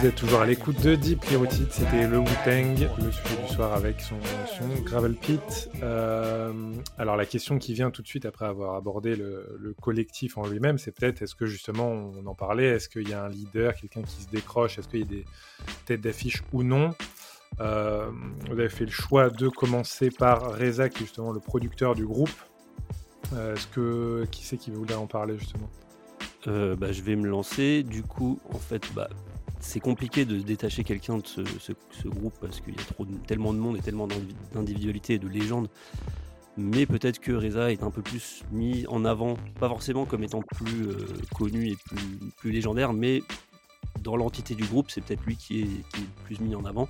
[0.00, 3.74] Vous êtes toujours à l'écoute de Deep Rooted, c'était le Wu-Tang, le sujet du soir
[3.74, 4.16] avec son,
[4.82, 5.68] Gravel Pit.
[5.82, 10.38] Euh, alors la question qui vient tout de suite après avoir abordé le, le collectif
[10.38, 13.28] en lui-même, c'est peut-être, est-ce que justement, on en parlait, est-ce qu'il y a un
[13.28, 15.26] leader, quelqu'un qui se décroche, est-ce qu'il y a des
[15.84, 16.94] têtes d'affiche ou non?
[17.60, 18.10] Euh,
[18.46, 22.06] Vous avez fait le choix de commencer par Reza, qui est justement le producteur du
[22.06, 22.30] groupe.
[23.34, 25.68] Euh, est-ce que, qui c'est qui voulait en parler justement?
[26.46, 27.82] Bah, je vais me lancer.
[27.82, 29.10] Du coup, en fait, bah,
[29.60, 33.76] c'est compliqué de détacher quelqu'un de ce, groupe parce qu'il y a tellement de monde
[33.76, 35.68] et tellement d'indivi- d'individualités et de légendes.
[36.56, 40.42] Mais peut-être que Reza est un peu plus mis en avant, pas forcément comme étant
[40.42, 41.76] plus euh, connu et
[42.36, 43.22] plus, légendaire, mais
[44.02, 46.88] dans l'entité du groupe, c'est peut-être lui qui est, qui est plus mis en avant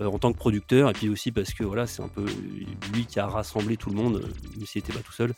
[0.00, 0.90] euh, en tant que producteur.
[0.90, 2.24] Et puis aussi parce que voilà, c'est un peu
[2.92, 5.34] lui qui a rassemblé tout le monde, euh, même s'il n'était pas tout seul.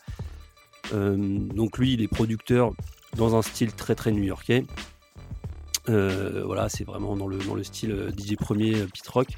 [0.93, 2.71] Euh, donc lui, il est producteur
[3.15, 4.65] dans un style très très new-yorkais.
[5.89, 9.29] Euh, voilà, c'est vraiment dans le, dans le style euh, DJ premier euh, pit rock,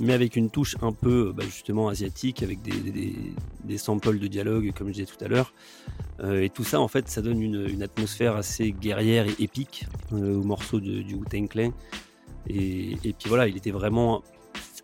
[0.00, 3.14] mais avec une touche un peu bah, justement asiatique, avec des,
[3.64, 5.52] des- samples de dialogue, comme je disais tout à l'heure.
[6.24, 10.80] Et tout ça, en fait, ça donne une, atmosphère assez guerrière et épique au morceau
[10.80, 11.72] de- du Wu-Tang Clan.
[12.48, 14.22] Et, puis voilà, il était vraiment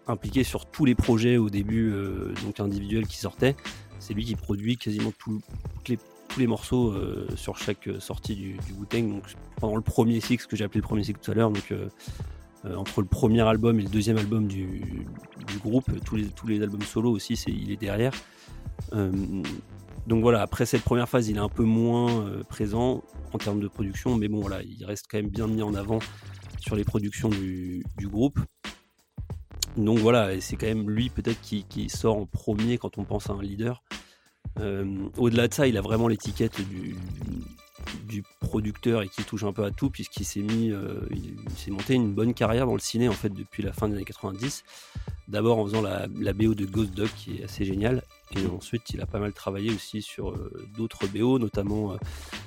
[0.07, 1.91] impliqué sur tous les projets au début,
[2.45, 3.57] donc individuels qui sortaient.
[3.99, 5.41] C'est lui qui produit quasiment tout-
[5.75, 5.99] toutes les
[6.33, 9.03] tous les morceaux euh, sur chaque euh, sortie du, du.
[9.03, 9.25] Donc
[9.61, 11.73] pendant le premier cycle, ce que j'ai appelé le premier cycle tout à l'heure, donc
[11.73, 11.89] euh,
[12.77, 15.07] entre le premier album et le deuxième album du,
[15.63, 18.13] groupe, tous les, tous les albums solo aussi, il est derrière.
[20.07, 23.69] Donc voilà, après cette première phase, il est un peu moins présent en termes de
[23.69, 25.99] production, mais bon voilà, il reste quand même bien mis en avant
[26.61, 28.39] sur les productions du, groupe.
[29.77, 33.33] Donc voilà, c'est quand même lui peut-être qui sort en premier quand on pense à
[33.33, 33.83] un leader.
[34.61, 36.95] Euh, Au-delà de ça, il a vraiment l'étiquette du,
[38.05, 41.71] du producteur et qui touche un peu à tout puisqu'il s'est mis, euh, il, s'est
[41.71, 44.65] monté une bonne carrière dans le ciné en fait depuis la fin des années 90.
[45.29, 48.03] D'abord en faisant la, BO de Ghost Dog qui est assez géniale
[48.37, 51.97] et ensuite il a pas mal travaillé aussi sur euh, d'autres BO, notamment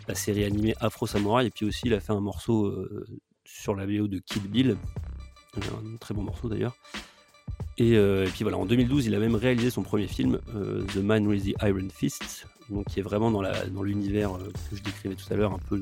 [0.07, 2.73] la série animée Afro Samurai et puis aussi il a fait un morceau
[3.43, 4.77] sur la BO de Kill Bill,
[5.57, 6.75] un très bon morceau d'ailleurs.
[7.77, 10.83] Et, euh, et puis voilà, en 2012, il a même réalisé son premier film, euh,
[10.93, 14.81] The Man with the Iron Fist, donc qui est vraiment dans l'univers euh, que je
[14.81, 15.81] décrivais tout à l'heure, un peu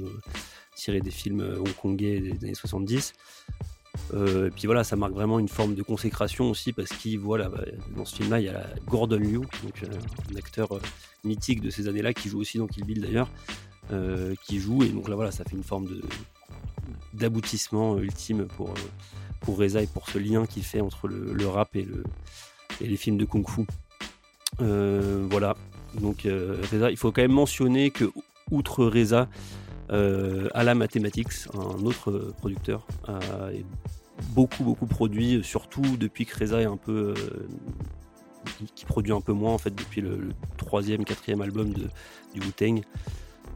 [0.75, 3.13] tiré des films hongkongais des années 70.
[4.15, 7.37] Euh, et puis voilà, ça marque vraiment une forme de consécration aussi parce qu'il voit
[7.37, 7.63] là, bah,
[7.95, 10.69] dans ce film-là, il y a Gordon Liu, donc un acteur
[11.23, 13.29] mythique de ces années-là qui joue aussi dans Kill Bill d'ailleurs,
[14.43, 15.87] qui joue et donc là voilà, ça fait une forme
[17.13, 18.73] d'aboutissement ultime pour
[19.43, 22.03] pour Reza et pour ce lien qu'il fait entre le, rap et, le,
[22.81, 23.65] et les films de kung-fu.
[24.61, 25.55] Euh, voilà.
[25.99, 28.05] Donc euh, Reza, il faut quand même mentionner que
[28.51, 29.27] outre Reza,
[29.91, 33.19] euh, Ala Mathematics, un autre producteur, a
[34.29, 37.13] beaucoup beaucoup produit, surtout depuis que Reza est un peu
[38.75, 41.87] qui- produit un peu moins en fait depuis le, le troisième, quatrième album de,
[42.33, 42.81] du Wu-Tang.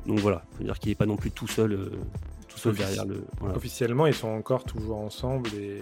[0.07, 1.91] Donc voilà, faut dire qu'il n'est pas non plus tout seul, euh,
[2.47, 3.23] tout seul derrière le.
[3.39, 3.55] voilà.
[3.57, 5.81] Officiellement, ils sont encore toujours ensemble et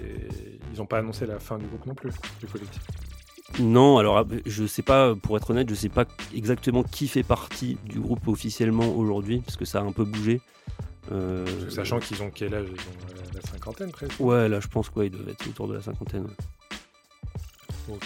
[0.73, 2.81] ils n'ont pas annoncé la fin du groupe non plus, du collectif.
[3.59, 7.77] Non, alors je sais pas, pour être honnête, je sais pas exactement qui fait partie
[7.85, 10.41] du groupe officiellement aujourd'hui, parce que ça a un peu bougé.
[11.11, 12.67] Euh, Sachant qu'ils ont quel âge?
[12.67, 14.19] Ils ont euh, la cinquantaine presque.
[14.19, 16.23] Ouais, là je pense quoi, ils doivent être autour de la cinquantaine.
[16.23, 17.93] ouais.
[17.93, 18.05] Ok.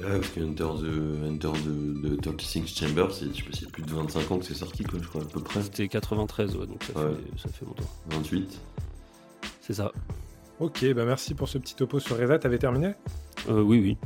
[0.00, 3.70] Ouais, parce que Enter the, Enter the, the 36 Chamber, c'est, je sais pas, c'est
[3.70, 5.62] plus de 25 ans que c'est sorti, quoi, je crois, à peu près.
[5.62, 7.14] C'était 93, ouais, donc ça, Ouais.
[7.14, 7.84] Fait, ça fait longtemps.
[8.10, 8.58] 28.
[9.60, 9.92] C'est ça.
[10.60, 12.38] Ok, bah merci pour ce petit topo sur Reza.
[12.38, 12.94] T'avais terminé?
[13.48, 13.96] Euh, oui, oui.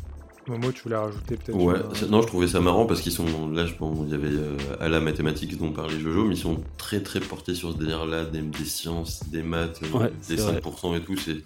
[0.46, 3.50] Momo, tu voulais rajouter peut-être Ouais, une- non, je trouvais ça marrant parce qu'ils sont.
[3.50, 6.38] Là, je- bon, il y avait euh, à la mathématique dont parlait Jojo, mais ils
[6.40, 10.36] sont très très portés sur ce délire-là, des, des sciences, des maths, euh, Ouais, des
[10.36, 10.60] c'est vrai.
[10.60, 11.16] 5% et tout.
[11.16, 11.36] C'est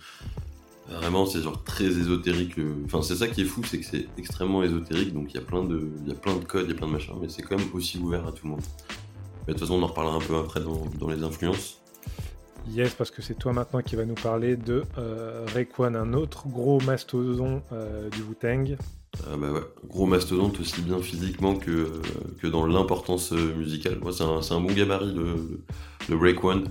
[0.92, 2.59] vraiment, c'est genre très ésotérique.
[2.59, 2.74] euh.
[2.85, 5.44] Enfin, c'est ça qui est fou, c'est que c'est extrêmement ésotérique, donc il y a
[5.44, 7.28] plein de, il y a plein de codes, il y a plein de machins, mais
[7.28, 8.62] c'est quand même aussi ouvert à tout le monde.
[9.46, 11.81] Mais de toute façon, on en reparlera un peu après dans, dans les influences.
[12.70, 16.46] Yes, parce que c'est toi maintenant qui va nous parler de euh, Rayquan, un autre
[16.46, 18.76] gros mastodon euh, du Wu-Tang.
[19.26, 21.90] Ah bah ouais, gros mastodonte aussi bien physiquement que,
[22.40, 23.98] que dans l'importance euh, musicale.
[24.00, 25.61] Moi, c'est un, un bon gabarit, le,
[26.09, 26.62] le Rayquan.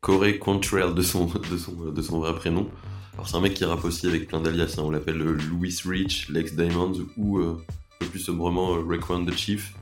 [0.00, 2.66] Corey Quantrell de son, de, son, de son vrai prénom.
[3.14, 4.76] Alors, c'est un mec qui rappe aussi avec plein d'alias.
[4.78, 4.82] hein.
[4.84, 9.24] On l'appelle euh, Louis Rich, Lex Diamond ou euh, un peu plus sobrement euh, Rayquan
[9.24, 9.74] the Chief.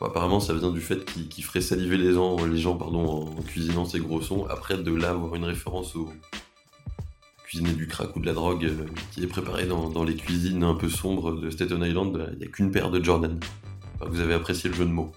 [0.00, 3.86] Apparemment, ça vient du fait qu'il ferait saliver les gens, les gens pardon, en, cuisinant
[3.86, 4.46] ses gros sons.
[4.50, 6.12] Après, de là, avoir une référence au
[7.46, 8.70] cuisiner du crack ou de la drogue
[9.12, 12.44] qui est préparée dans, les cuisines un peu sombres de Staten Island, bah, il n'y
[12.44, 13.38] a qu'une paire de Jordan.
[14.06, 15.12] Vous avez apprécié le jeu de mots.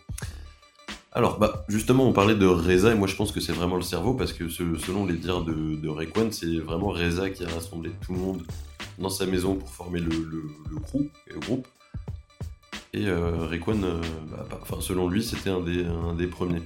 [1.17, 3.81] Alors, bah, justement, on parlait de Reza, et moi je pense que c'est vraiment le
[3.81, 8.13] cerveau, parce que selon les dires de, de c'est vraiment Reza qui a rassemblé tout
[8.13, 8.43] le monde
[8.99, 11.67] dans sa maison pour former le, le, le crew, et le groupe.
[12.93, 15.61] Et euh, euh, bah, bah, selon lui, c'était un
[16.13, 16.61] des, premiers.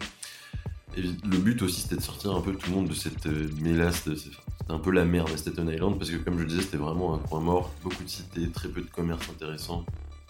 [0.98, 3.48] Et le but aussi, c'était de sortir un peu tout le monde de cette euh,
[3.62, 4.04] mélasse.
[4.04, 4.36] C'était
[4.68, 7.16] un peu la merde à Staten Island, parce que comme je le disais, c'était vraiment
[7.16, 7.72] un coin mort.
[7.84, 9.86] Beaucoup de cités, très peu de commerces intéressants.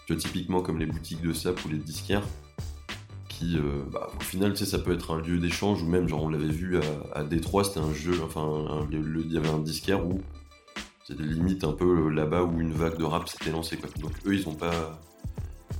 [0.06, 2.22] Typiquement comme les boutiques de sap ou les disquaires,
[3.56, 6.22] euh, bah, au final, tu sais, ça peut être un lieu d'échange, ou même, genre,
[6.22, 10.06] on l'avait vu à, à Détroit, c'était un jeu, enfin, il y avait un disquaire
[10.06, 10.20] où
[11.04, 13.90] c'était limite un peu euh, là-bas où une vague de rap s'était lancée, quoi.
[14.00, 15.00] Donc eux, ils ont pas,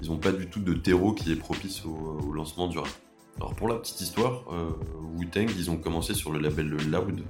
[0.03, 2.89] ils ont pas du tout de terreau qui est propice au, au lancement du rap.
[3.37, 4.71] Alors pour la petite histoire, euh,
[5.17, 7.23] Wu-Tang, ils ont commencé sur le label Loud,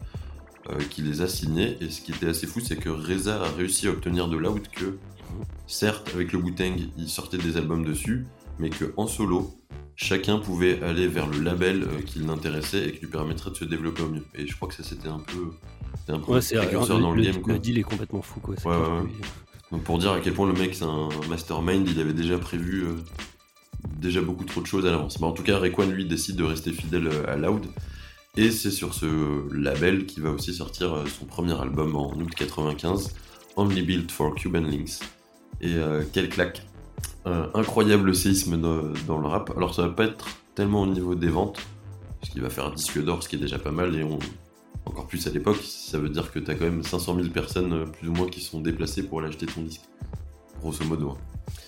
[0.70, 3.48] euh, qui les a signés, et ce qui était assez fou, c'est que Reza a
[3.50, 4.98] réussi à obtenir de Loud que,
[5.66, 8.26] certes, avec le Wu-Tang, il sortait des albums dessus,
[8.58, 9.54] mais que en solo,
[9.96, 13.64] chacun pouvait aller vers le label euh, qui l'intéressait et qui lui permettrait de se
[13.64, 14.24] développer au mieux.
[14.34, 15.52] Et je crois que ça c'était un peu,
[16.12, 17.40] un peu Ouais, c'est précurseur dans le, le- game.
[17.42, 17.52] Quoi.
[17.54, 18.54] le deal est complètement fou, quoi.
[18.64, 19.08] Ouais, ouais.
[19.70, 22.84] Donc pour dire à quel point le mec c'est un mastermind, il avait déjà prévu
[22.84, 22.94] euh,
[23.98, 25.18] déjà beaucoup trop de choses à l'avance.
[25.20, 27.66] Mais en tout cas, Rayquan lui décide de rester fidèle euh, à Loud.
[28.36, 29.06] Et c'est sur ce
[29.54, 33.14] label qu'il va aussi sortir son premier album en août 95,
[33.56, 35.00] Only Built for Cuban Links.
[35.60, 36.62] Et euh, quelle claque
[37.24, 39.52] Un Incroyable séisme dans, le rap.
[39.56, 41.58] Alors ça va pas être tellement au niveau des ventes,
[42.20, 44.18] parce qu'il va faire un disque d'or, ce qui est déjà pas mal, et on,
[44.86, 48.08] encore plus à l'époque, ça veut dire que t'as quand même 500 000 personnes plus
[48.08, 49.82] ou moins qui sont déplacées pour aller acheter ton disque.
[50.60, 51.10] Grosso modo.
[51.10, 51.16] hein.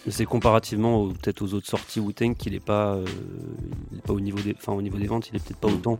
[0.06, 3.04] Mais c'est comparativement peut-être aux autres sorties Wu-Tang qu'il est pas, euh,
[3.92, 5.68] il est pas au niveau des, enfin au niveau des ventes, il est peut-être pas
[5.68, 5.74] Mm.
[5.74, 5.98] autant,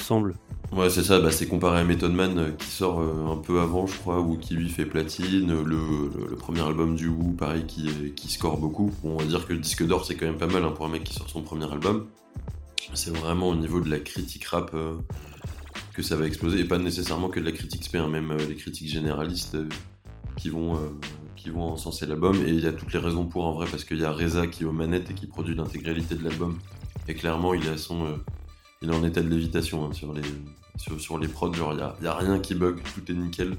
[0.00, 0.34] semble.
[0.72, 3.60] Ouais, c'est ça, bah, c'est comparé à Method Man euh, qui sort euh, un peu
[3.60, 5.48] avant, je crois, ou qui lui fait platine.
[5.48, 8.90] Le, le- premier album du Wu, pareil, qui, qui score beaucoup.
[9.04, 10.88] On va dire que le disque d'or, c'est quand même pas mal hein, pour un
[10.88, 12.06] mec qui sort son premier album.
[12.94, 14.94] C'est vraiment au niveau de la critique rap euh,
[15.94, 18.38] que ça va exploser, et pas nécessairement que de la critique spé, hein, même euh,
[18.48, 19.68] les critiques généralistes euh,
[20.36, 20.76] qui vont.
[20.76, 20.78] euh,
[21.34, 23.82] qui vont encenser l'album et il y a toutes les raisons pour en vrai parce
[23.82, 26.56] qu'il y a Reza qui est aux manettes et qui produit l'intégralité de l'album
[27.08, 28.10] et clairement il à son euh,
[28.82, 30.22] il en état de lévitation hein, sur les
[30.98, 33.56] sur, les prods, genre il y a, a rien qui bug, tout est nickel.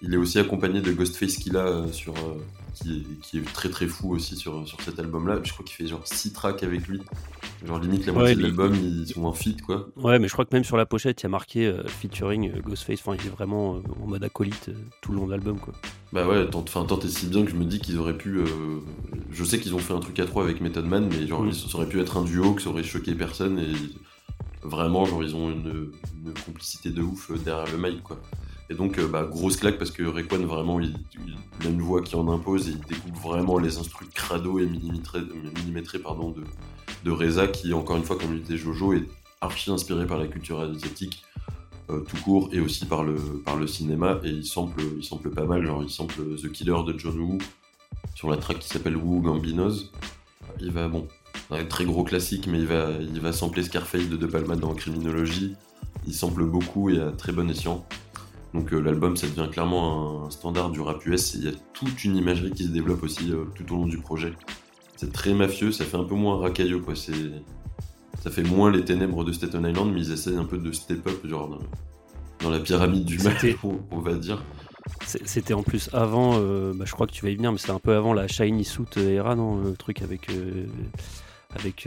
[0.00, 2.34] Il est aussi accompagné de Ghostface euh, sur euh,
[2.74, 5.40] qui, est, qui est très très fou aussi sur, sur cet album-là.
[5.42, 7.02] Je crois qu'il fait genre 6 tracks avec lui.
[7.66, 9.88] Genre limite la Ouais, moitié de l'album ils sont en feat quoi.
[9.96, 12.52] Ouais, mais je crois que même sur la pochette, il y a marqué euh, featuring
[12.54, 13.00] euh, Ghostface.
[13.04, 14.70] Enfin, il est vraiment euh, en mode acolyte
[15.02, 15.74] tout le long de l'album, quoi.
[16.12, 18.38] Bah ouais, tant, enfin, tant et si bien que je me dis qu'ils auraient pu.
[19.32, 21.52] je sais qu'ils ont fait un truc à trois avec Method Man, mais genre Mm.
[21.52, 23.72] ça aurait pu être un duo que ça aurait choqué personne et
[24.62, 25.90] vraiment genre ils ont une,
[26.24, 28.20] une complicité de ouf derrière le mic quoi.
[28.70, 30.94] Et donc euh, bah grosse claque parce que Rayquan vraiment il,
[31.64, 35.20] a une voix qui en impose et il découpe vraiment les instruments crado et millimétrés,
[35.22, 39.06] de, Reza qui encore une fois comme le disait Jojo est
[39.40, 41.22] archi inspiré par la culture asiatique
[41.90, 45.44] euh, tout court et aussi par le, par le cinéma et il sample, il pas
[45.44, 47.38] mal, genre il sample The Killer de John Woo
[48.14, 49.92] sur la track qui s'appelle Woo Gambinos.
[50.60, 51.06] Il va, bon,
[51.68, 55.54] très gros classique, mais il va, il va sampler Scarface de De Palma dans Criminologie.
[56.06, 57.86] Il sample beaucoup et à très bon escient.
[58.54, 62.04] Donc euh, l'album, ça devient clairement un standard du rap US il y a toute
[62.04, 64.32] une imagerie qui se développe aussi euh, tout au long du projet.
[64.96, 66.94] C'est très mafieux, ça fait un peu moins racailleux quoi.
[66.96, 67.12] C'est,
[68.22, 71.06] ça fait moins les ténèbres de Staten Island, mais ils essayent un peu de step
[71.06, 71.58] up, genre dans,
[72.42, 74.42] dans la pyramide du mal, on, on va dire.
[75.04, 77.72] C'était en plus avant, euh, bah, je crois que tu vas y venir, mais c'était
[77.72, 80.28] un peu avant la Shiny Suit era, non Le truc avec,
[81.54, 81.86] avec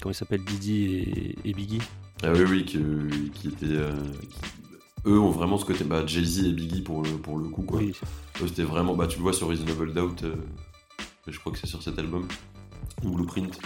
[0.00, 1.80] comment il s'appelle, Didi et, et Biggie.
[2.22, 2.78] Ah oui, oui, qui,
[3.32, 3.66] qui était.
[3.66, 4.63] qui-
[5.06, 5.84] eux ont vraiment ce côté.
[5.84, 7.78] Bah, Jay-Z et Biggie pour le, pour le coup, quoi.
[7.80, 7.92] Oui,
[8.42, 8.94] Eux, c'était vraiment.
[8.94, 10.34] Bah, tu le vois sur Reasonable Doubt, euh,
[11.26, 12.26] je crois que c'est sur cet album,
[13.04, 13.58] ou Blueprint,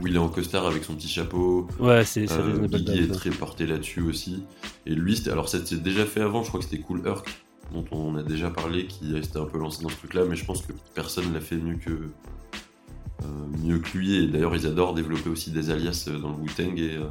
[0.00, 1.66] où il est en costard avec son petit chapeau.
[1.78, 4.44] ouais, c'est Euh, Reasonable Biggie Doubt, est très porté là-dessus aussi.
[4.86, 7.28] Et lui, c'était- alors ça s'était déjà fait avant, je crois que c'était Cool Herc,
[7.72, 10.44] dont on a déjà parlé, qui s'était un peu lancé dans ce truc-là, mais je
[10.44, 13.26] pense que personne l'a fait mieux que, euh,
[13.62, 14.14] mieux que lui.
[14.16, 16.78] Et d'ailleurs, ils adorent développer aussi des alias euh, dans le Wu-Tang.
[16.78, 17.04] Et, euh,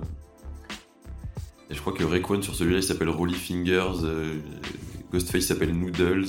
[1.70, 4.36] et je crois que Rayquan sur celui-là, il s'appelle Rolly Fingers, euh,
[5.12, 6.26] Ghostface s'appelle Noodles.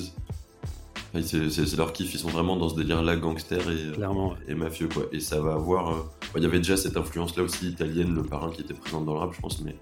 [1.12, 4.36] Enfin, c'est- leur kiff, ils sont vraiment dans ce délire-là, gangster et, euh, Clairement, ouais.
[4.48, 5.04] et mafieux quoi.
[5.12, 5.90] Et ça va avoir.
[5.90, 6.02] euh,
[6.36, 9.14] Il y avait déjà cette influence là aussi italienne, le parrain qui était présent dans
[9.14, 9.74] le rap, je pense, mais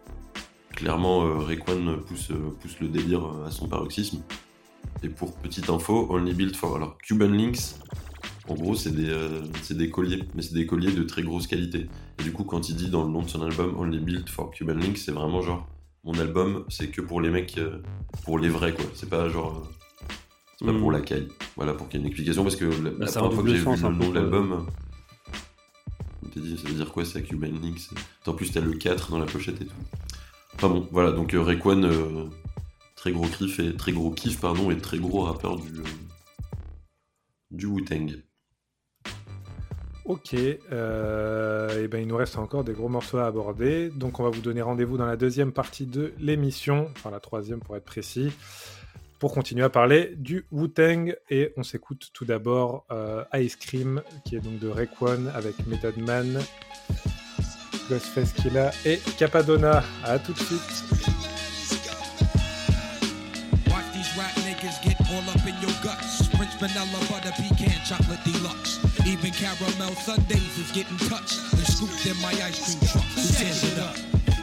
[0.74, 2.28] clairement euh, Rayquan pousse,
[2.60, 4.22] pousse le délire à son paroxysme.
[5.02, 6.76] Et pour petite info, Only Built for.
[6.76, 7.74] Alors Cuban Links,
[8.48, 9.14] en gros, c'est des,
[9.62, 11.88] c'est des colliers, mais c'est des colliers de très grosse qualité.
[12.18, 14.50] Et du coup, quand il dit dans le nom de son album Only Built for
[14.50, 15.66] Cuban Links, c'est vraiment genre
[16.04, 17.82] mon album, c'est que pour les mecs, euh,
[18.24, 18.84] pour les vrais quoi.
[18.94, 19.56] C'est pas genre.
[19.58, 20.04] euh,
[20.58, 20.80] c'est pas Mhm.
[20.80, 21.28] pour la caille.
[21.56, 23.56] Voilà, pour qu'il y ait une explication, parce que la, a première fois que j'ai
[23.58, 24.66] vu le nom de l'album,
[26.24, 27.88] on t'a dit, ça veut dire quoi ça, Cuban Links
[28.26, 29.74] En plus, t'as le 4 dans la pochette et tout.
[30.54, 32.24] Enfin bon, voilà, donc euh, Rayquan, euh,
[32.96, 35.82] très gros kiff, et très gros kiff, pardon, et très gros rappeur du, euh,
[37.52, 38.10] du Wu-Tang.
[40.08, 40.34] Ok,
[40.72, 43.90] euh, et ben il nous reste encore des gros morceaux à aborder.
[43.90, 47.60] Donc on va vous donner rendez-vous dans la deuxième partie de l'émission, enfin la troisième
[47.60, 48.32] pour être précis,
[49.18, 51.14] pour continuer à parler du Wu-Tang.
[51.28, 55.98] Et on s'écoute tout d'abord euh, Ice Cream, qui est donc de Rayquan avec Method
[55.98, 56.40] Man,
[57.90, 59.84] Ghostface Killa et Capadonna.
[60.04, 60.84] À tout de suite.
[69.08, 73.04] Even caramel sundaes is getting touched and scooped in my ice cream truck.
[73.16, 73.96] Who tears it up?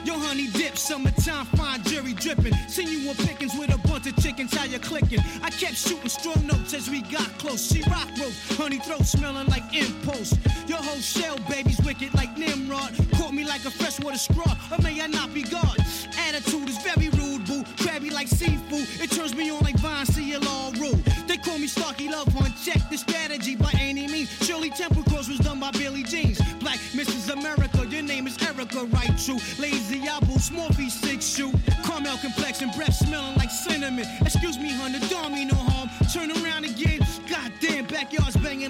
[0.03, 2.53] Yo, honey dip, summertime, fine jerry dripping.
[2.67, 5.19] Seen you on pickings with a bunch of chickens, how you clicking?
[5.43, 7.71] I kept shooting strong notes as we got close.
[7.71, 10.33] She rock roast, honey throat smelling like impulse.
[10.67, 12.91] Your whole shell, baby's wicked like Nimrod.
[13.17, 15.77] Caught me like a freshwater straw, or may I not be God?
[16.27, 17.63] Attitude is very rude, boo.
[17.77, 18.87] Crabby like seafood.
[18.99, 20.99] It turns me on like Vine, see you all rule.
[21.27, 22.51] They call me Starkey Love One.
[22.63, 22.97] Check the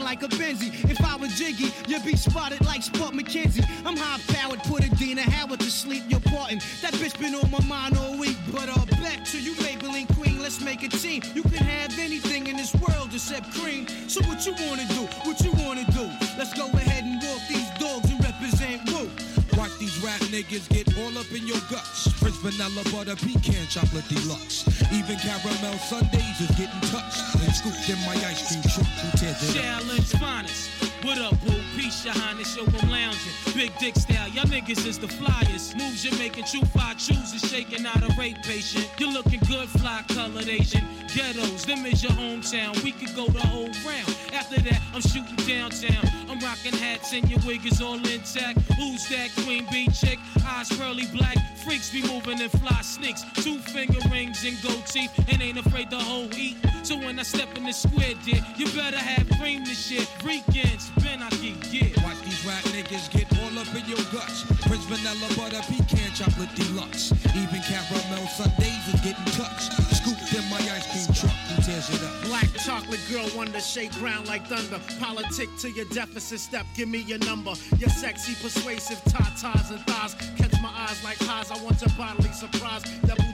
[0.06, 0.72] like a Benzie.
[0.90, 3.66] If I was Jiggy, you'd be spotted like Spot McKenzie.
[3.84, 6.04] I'm high powered, put a Dina Howard to sleep.
[6.08, 6.60] You're parting.
[6.84, 8.38] That bitch been on my mind all week.
[8.54, 10.40] But uh, back to you, Maybelline Queen.
[10.44, 11.24] Let's make a team.
[11.34, 13.88] You can have anything in this world except cream.
[14.08, 15.04] So what you wanna do?
[15.28, 16.06] What you wanna do?
[16.38, 19.10] Let's go ahead and walk these dogs and represent Woo.
[19.58, 22.15] Watch these rap niggas get all up in your guts.
[22.46, 24.68] Vanilla butter pecan chocolate deluxe.
[24.94, 28.86] Even caramel sundaes is getting touched and scooped in my ice cream truck.
[28.86, 29.60] Who tears it?
[29.60, 30.85] Challenge finest.
[31.06, 31.54] What up, boo?
[31.78, 33.54] Peace, your highness, yo, I'm lounging.
[33.54, 35.76] Big dick style, y'all niggas is the flyers.
[35.76, 38.90] Moves you're making, true five chooses, shaking out a rape patient.
[38.98, 40.84] You're looking good, fly colored Asian.
[41.14, 42.84] Ghettos, them is your hometown.
[42.84, 44.18] We could go the whole round.
[44.34, 46.10] After that, I'm shooting downtown.
[46.28, 48.60] I'm rocking hats and your wig is all intact.
[48.74, 50.18] Who's that queen bee chick?
[50.44, 51.38] Eyes pearly black.
[51.64, 53.24] Freaks be moving in fly sneaks.
[53.36, 55.12] Two finger rings and gold teeth.
[55.32, 56.58] And ain't afraid to whole eat.
[56.84, 60.08] So when I step in the square, dear, you better have cream this shit.
[60.24, 62.04] Weekends, Aki, yeah.
[62.04, 64.44] Watch these rap niggas get all up in your guts.
[64.68, 67.12] Prince vanilla butter pecan chocolate deluxe.
[67.36, 69.74] Even caramel sundaes is getting touched.
[69.96, 71.36] Scooped in my ice cream truck.
[71.50, 72.24] Who tears it up?
[72.26, 74.80] Black chocolate girl, to shake ground like thunder.
[75.00, 77.54] Politic to your deficit step, give me your number.
[77.78, 80.16] Your sexy, persuasive tatas and thighs.
[80.38, 82.84] Catch my eyes like highs, I want your bodily surprise.
[83.06, 83.25] Sometime.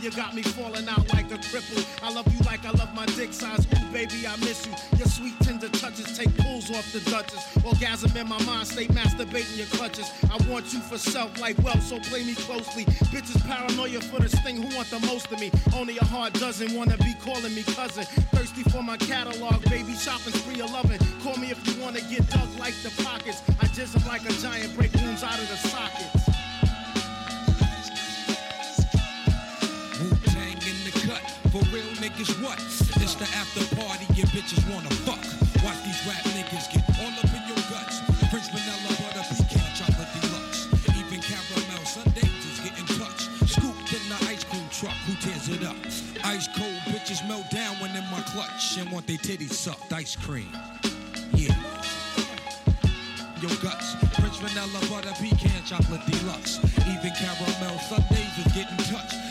[0.00, 1.84] You got me falling out like a cripple.
[2.02, 3.66] I love you like I love my dick size.
[3.66, 4.72] Ooh, baby, I miss you.
[4.96, 7.44] Your sweet, tender touches take pulls off the Duchess.
[7.62, 10.10] Orgasm in my mind, stay masturbating your clutches.
[10.30, 12.86] I want you for self like wealth, so play me closely.
[13.12, 15.50] Bitches paranoia for this thing, who want the most of me?
[15.76, 18.04] Only a hard dozen wanna be calling me cousin.
[18.32, 20.98] Thirsty for my catalog, baby, shopping spree 11.
[21.22, 23.42] Call me if you wanna get dug like the pockets.
[23.60, 26.39] I just like a giant, break wounds out of the sockets.
[31.60, 32.56] For real niggas, what?
[33.04, 35.20] It's the after party your bitches wanna fuck.
[35.60, 38.00] Watch these rap niggas get all up in your guts.
[38.32, 40.72] French vanilla butter pecan chocolate deluxe.
[40.96, 43.28] Even caramel sundaes is getting touched.
[43.44, 44.96] Scooped in the ice cream truck.
[45.04, 45.76] Who tears it up?
[46.24, 50.16] Ice cold bitches melt down when in my clutch and want they titties sucked, ice
[50.16, 50.48] cream.
[51.34, 51.52] Yeah.
[53.42, 56.56] Your guts, French vanilla butter pecan chocolate deluxe.
[56.88, 59.12] Even caramel sundaes is getting touched.
[59.12, 59.29] Scooped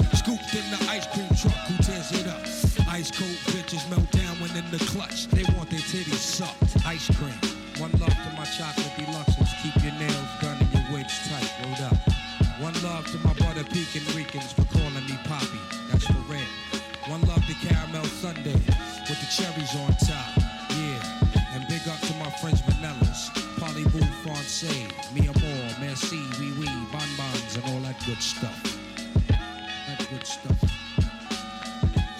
[3.09, 5.27] Ice cold bitches melt down when in the clutch.
[5.29, 7.48] They want their titties sucked, ice cream.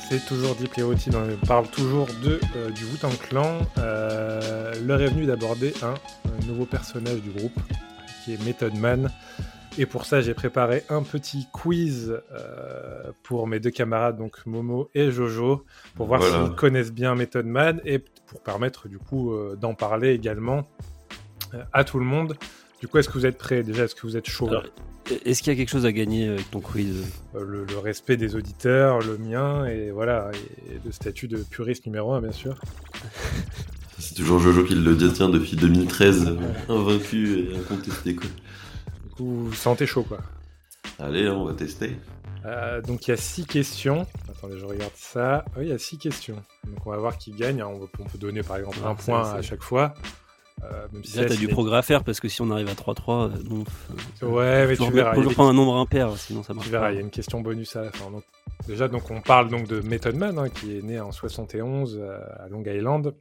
[0.09, 3.59] C'est toujours Deep Lerotin, on parle toujours de, euh, du Wu-Tang Clan.
[3.77, 7.53] Euh, L'heure est venue d'aborder un, un nouveau personnage du groupe,
[8.23, 9.11] qui est Method Man.
[9.77, 14.89] Et pour ça, j'ai préparé un petit quiz euh, pour mes deux camarades, donc Momo
[14.95, 15.63] et Jojo,
[15.95, 16.47] pour voir Voilà.
[16.47, 20.67] s'ils connaissent bien Method Man et pour permettre du coup euh, d'en parler également
[21.71, 22.35] à tout le monde.
[22.79, 24.49] Du coup, est-ce que vous êtes prêts Déjà, est-ce que vous êtes chaud
[25.25, 27.03] Est-ce qu'il y a quelque chose à gagner avec ton quiz?
[27.35, 30.31] Euh, le, le respect des auditeurs, le mien, et voilà,
[30.69, 32.55] et le statut de puriste numéro un, bien sûr.
[33.99, 38.29] C'est toujours Jojo qui le détient depuis 2013, euh, invaincu et incontesté quoi.
[39.03, 40.19] Du coup, vous sentez chaud, quoi.
[40.99, 41.97] Allez, on va tester.
[42.45, 44.07] Euh, donc, il y a six questions.
[44.29, 45.43] Attendez, je regarde ça.
[45.57, 46.41] Oui, il y a six questions.
[46.65, 47.61] Donc, on va voir qui gagne.
[47.61, 49.93] On, peut donner, par exemple, Ah, un point à chaque fois.
[50.63, 52.73] Euh, même si Là, t'as du progrès à faire parce que si on arrive à
[52.73, 53.63] 3-3, euh, bon.
[54.21, 55.15] Ouais, mais tu verras.
[55.15, 56.91] toujours prendre un nombre impair, sinon ça marche Tu verras, pas.
[56.91, 58.11] il y a une question bonus à la fin.
[58.11, 58.23] Donc,
[58.67, 62.19] déjà, donc, on parle donc de Method Man, hein, qui est né en 71 euh,
[62.39, 63.13] à Long Island.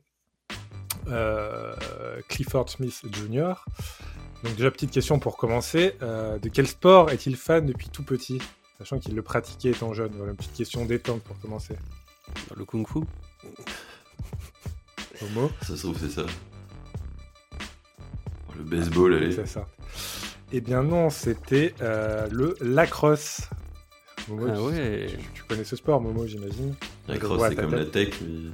[1.10, 1.74] Euh,
[2.28, 3.54] Clifford Smith Jr.
[4.44, 5.94] Donc déjà, petite question pour commencer.
[6.02, 8.40] Euh, de quel sport est-il fan depuis tout petit?
[8.78, 10.12] Sachant qu'il le pratiquait étant jeune.
[10.14, 11.76] Voilà, une petite question détente pour commencer.
[12.54, 13.00] Le kung fu
[15.22, 16.26] Homo Ça se trouve, c'est ça.
[18.58, 19.32] Le baseball, allez.
[19.32, 19.66] C'est ça.
[20.52, 23.42] Eh bien non, c'était euh, le lacrosse.
[24.28, 25.06] Momo, Ah tu- ouais.
[25.08, 26.74] tu, tu connais ce sport, Momo, j'imagine?
[27.06, 28.50] La Je crosse, vois c'est comme la tech, mais.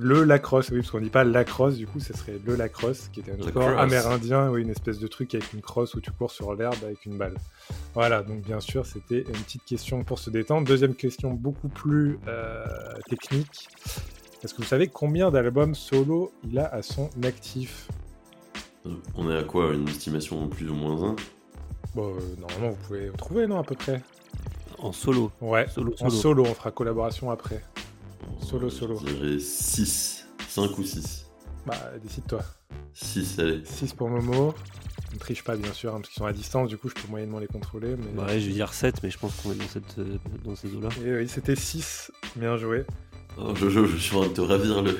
[0.00, 3.20] Le lacrosse, oui, parce qu'on dit pas lacrosse, du coup, ce serait le lacrosse, qui
[3.20, 6.12] était un La sport amérindien, oui, une espèce de truc avec une crosse où tu
[6.12, 7.34] cours sur l'herbe avec une balle.
[7.92, 10.66] Voilà, donc bien sûr, c'était une petite question pour se détendre.
[10.66, 12.64] Deuxième question, beaucoup plus euh,
[13.10, 13.66] technique.
[14.44, 17.88] Est-ce que vous savez combien d'albums solo il a à son actif?
[19.14, 21.16] On est à quoi Une estimation plus ou moins 1
[21.94, 24.02] Bon, euh, normalement, vous pouvez trouver, non, à peu près?
[24.78, 25.32] En solo.
[25.40, 26.22] Ouais, Solo, en solo.
[26.22, 27.62] solo, on fera collaboration après.
[28.40, 28.98] Solo, solo.
[29.04, 30.26] Je dirais 6.
[30.48, 31.26] 5 ou 6.
[31.66, 32.40] Bah, décide-toi.
[32.94, 33.62] 6, allez.
[33.64, 34.54] 6 pour Momo.
[35.10, 36.94] On ne triche pas, bien sûr, hein, parce qu'ils sont à distance, du coup, je
[36.94, 37.96] peux moyennement les contrôler.
[37.96, 38.12] Mais...
[38.14, 40.54] Bah ouais, je vais dire 7, mais je pense qu'on est dans, cette, euh, dans
[40.54, 40.90] ces eaux-là.
[41.04, 42.12] Et oui, c'était 6.
[42.36, 42.84] Bien joué.
[43.38, 44.98] Oh, Jojo, je suis en train de te ravir le.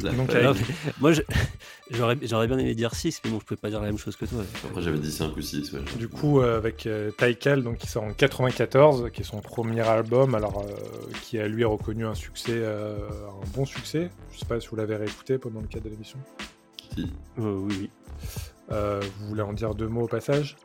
[0.00, 0.30] Donc,
[1.00, 1.12] moi,
[1.90, 4.16] j'aurais j'aurais bien aimé dire 6, mais bon, je pouvais pas dire la même chose
[4.16, 4.38] que toi.
[4.64, 5.72] Après, j'avais dit 5 ou 6.
[5.72, 5.80] Ouais.
[5.98, 9.80] Du coup, euh, avec euh, Taikal, donc, qui sort en 94, qui est son premier
[9.80, 10.72] album, alors euh,
[11.22, 12.96] qui a lui reconnu un succès, euh,
[13.42, 14.10] un bon succès.
[14.32, 16.18] Je sais pas si vous l'avez réécouté pendant le cadre de l'émission.
[16.94, 17.10] Si.
[17.38, 17.90] Euh, oui, oui.
[18.70, 20.56] Euh, vous voulez en dire deux mots au passage?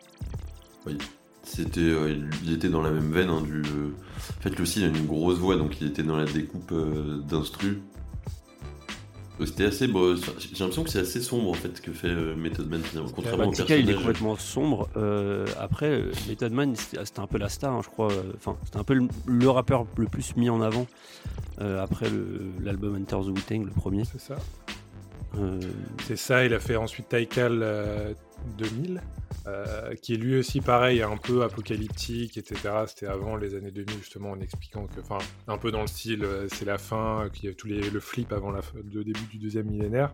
[1.43, 3.61] C'était, euh, il- était dans la même veine hein, du.
[3.61, 6.71] En fait, lui aussi, il a une grosse voix, donc il était dans la découpe
[6.73, 7.81] euh, d'instru.
[9.39, 9.87] Euh, C'était assez.
[9.87, 13.11] bon, J'ai l'impression que c'est assez sombre en fait que fait euh, Method Man finalement,
[13.15, 14.89] contrairement au Tika, il est complètement sombre.
[14.97, 18.09] Euh, après, Method Man, c'était un peu la star, hein, je crois.
[18.35, 20.87] Enfin, c'était un peu le, le rappeur le plus mis en avant
[21.61, 22.07] euh, après
[22.63, 24.03] l'album Enter the Wu-Tang, le premier.
[24.05, 24.35] C'est ça.
[25.35, 25.59] Euh,
[26.03, 28.13] C'est ça, il a fait ensuite Taikal euh,
[28.57, 29.01] 2000,
[29.47, 32.55] euh, qui est lui aussi pareil, un peu apocalyptique, etc.
[32.87, 35.17] C'était avant les années 2000, justement, en expliquant que, enfin,
[35.47, 37.89] un peu dans le style, euh, c'est la fin, euh, qu'il y a tous les,
[37.89, 40.13] le flip avant le début du deuxième millénaire.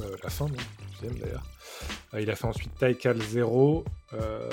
[0.00, 0.56] Euh, la fin, non
[1.02, 1.44] d'ailleurs.
[2.14, 3.84] Euh, il a fait ensuite Taikal 0,
[4.14, 4.48] euh,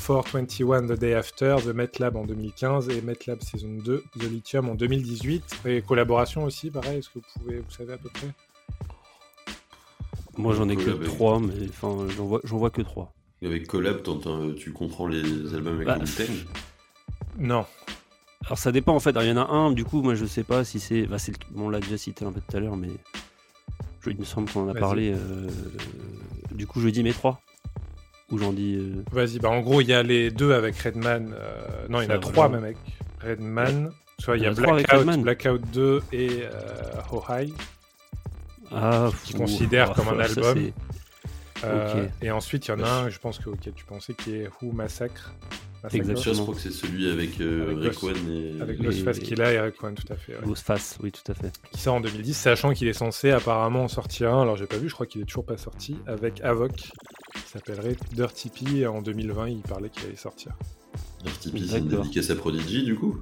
[0.00, 4.74] 421 The Day After, The MetLab en 2015 et MetLab Season 2, The Lithium en
[4.74, 5.60] 2018.
[5.66, 8.28] Et collaboration aussi, pareil, est-ce que vous pouvez, vous savez à peu près?
[10.38, 13.12] Moi, j'en ai que Collab avec- 3, mais enfin, j'en vois, j'en vois que 3.
[13.44, 15.96] Avec Collab, t'entends- tu comprends les albums avec Bah.
[15.98, 16.34] le Wu-Tang
[17.38, 17.66] Non.
[18.46, 19.10] Alors, ça dépend en fait.
[19.10, 21.02] Alors, Il y en a un, du coup, moi, je sais pas si c'est.
[21.02, 22.88] Bah, c'est le- bon, on l'a déjà cité un peu tout à l'heure, mais
[24.00, 24.80] je- il me semble qu'on en a Vas-y.
[24.80, 25.12] parlé.
[25.14, 25.48] euh,
[26.52, 27.40] Du coup, je dis mes 3.
[28.30, 28.76] Ou j'en dis.
[28.76, 31.32] euh, Vas-y, bah en gros, il y a les deux avec Redman.
[31.34, 32.76] euh, Non, il y en a trois même avec
[33.20, 33.90] Redman.
[34.18, 35.22] Soit il y Il y a a Blackout.
[35.22, 36.50] Blackout 2 et euh,
[37.10, 37.52] Ho High,
[38.70, 40.70] Ah, qui considère ah, comme un ça, album.
[41.64, 42.06] Euh.
[42.22, 44.48] Et ensuite, il y en a un, je pense que, auquel tu pensais, qui est
[44.60, 45.34] Who Massacre.
[45.90, 46.42] Je Exactement.
[46.42, 48.60] crois que c'est celui avec, euh, Avec et.
[48.60, 50.34] Avec Et- Ghostface Killa et Rick One, tout à fait.
[50.34, 50.44] ouais.
[50.44, 51.50] Ghostface, oui, tout à fait.
[51.72, 54.42] Qui sort en 2010, sachant qu'il est censé apparemment en sortir un.
[54.42, 55.96] Alors j'ai pas vu, je crois qu'il est toujours pas sorti.
[56.06, 56.90] Avec Avoc,
[57.44, 58.76] qui s'appellerait Dirty P.
[58.80, 60.52] Et en 2020, il parlait qu'il allait sortir.
[61.24, 63.18] Dirty P, c'est une dédicace à Prodigy, du coup.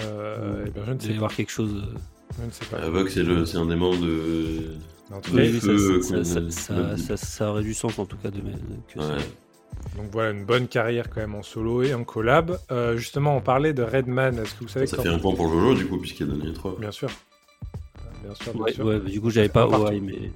[0.00, 1.14] Euh, ben, je ne Il va sais y pas.
[1.16, 1.74] avoir quelque chose.
[1.74, 1.98] euh,
[2.40, 2.78] Je ne sais pas.
[2.78, 4.74] Avoc, c'est le- c'est un des membres de.
[5.12, 8.58] En tout Oui, cas, oui, ça, feu, aurait du sens en tout cas de mettre
[8.92, 9.04] que Ouais.
[9.18, 12.58] c'est- Donc voilà, une bonne carrière quand même en solo et en collab.
[12.70, 14.38] Euh, justement, on parlait de Redman.
[14.38, 16.52] Est-ce que vous savez Ça fait un point pour Jojo, du coup, puisqu'il a donné
[16.52, 16.76] 3.
[16.78, 17.08] Bien sûr.
[17.08, 18.84] Euh, Bien sûr, bien Ouais, sûr.
[18.84, 19.66] ouais, du coup, j'avais pas.
[19.66, 20.30] OI, mais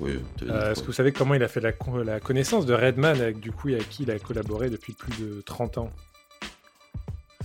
[0.00, 2.74] Oui, Euh, Est-ce que vous savez comment il a fait la, con- la connaissance de
[2.74, 5.90] Redman avec du coup avec qui il a collaboré depuis plus de 30 ans?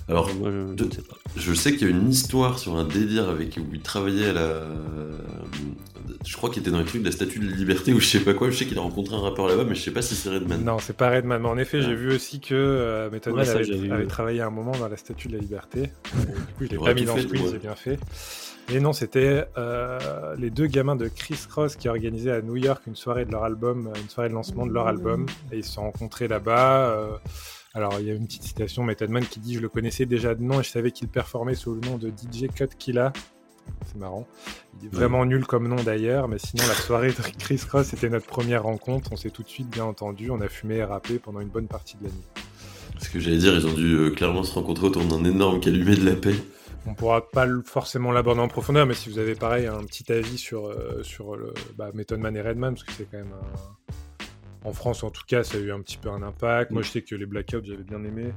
[0.09, 1.15] Alors, moi, je, sais pas.
[1.37, 4.33] je sais qu'il y a une histoire sur un délire avec où il travaillait à
[4.33, 4.61] la.
[6.25, 8.05] Je crois qu'il était dans les trucs de la statue de la liberté ou je
[8.07, 8.49] sais pas quoi.
[8.49, 10.61] Je sais qu'il a rencontré un rappeur là-bas, mais je sais pas si c'est Redman.
[10.63, 11.41] Non, c'est pas Redman.
[11.41, 11.95] Mais en effet, j'ai Ouais.
[11.95, 14.97] vu aussi que euh, Method Ouais, Man ça, avait, avait travaillé un moment dans la
[14.97, 15.83] Statue de la Liberté.
[16.13, 16.25] Du
[16.57, 17.47] coup, je l'ai pas mis dans ce quiz, ouais.
[17.53, 17.97] j'ai bien fait.
[18.69, 22.83] Et non, c'était euh, les deux gamins de Chris Cross qui organisaient à New York
[22.87, 25.25] une soirée de leur album, euh, une soirée de lancement de leur album.
[25.51, 26.89] Et ils se sont rencontrés là-bas.
[26.91, 27.17] euh,
[27.75, 30.35] alors, il y a une petite citation Method Man qui dit Je le connaissais déjà
[30.35, 33.11] de nom et je savais qu'il performait sous le nom de DJ Cut Killa.
[33.85, 34.27] C'est marrant.
[34.81, 38.09] Il est vraiment nul comme nom d'ailleurs, mais sinon la soirée de Chris Cross c'était
[38.09, 39.11] notre première rencontre.
[39.13, 40.29] On s'est tout de suite bien entendu.
[40.31, 42.27] On a fumé et rappé pendant une bonne partie de la nuit.
[42.99, 45.95] Ce que j'allais dire, ils ont dû euh, clairement se rencontrer autour d'un énorme calumet
[45.95, 46.35] de la paix.
[46.85, 50.37] On pourra pas forcément l'aborder en profondeur, mais si vous avez pareil un petit avis
[50.37, 54.67] sur, euh, sur le bah, Method Man et Redman, parce que c'est quand même un...
[54.67, 56.71] En France, en tout cas, ça a eu un petit peu un impact.
[56.71, 58.33] Moi, je sais que les Blackouts, j'avais bien aimé.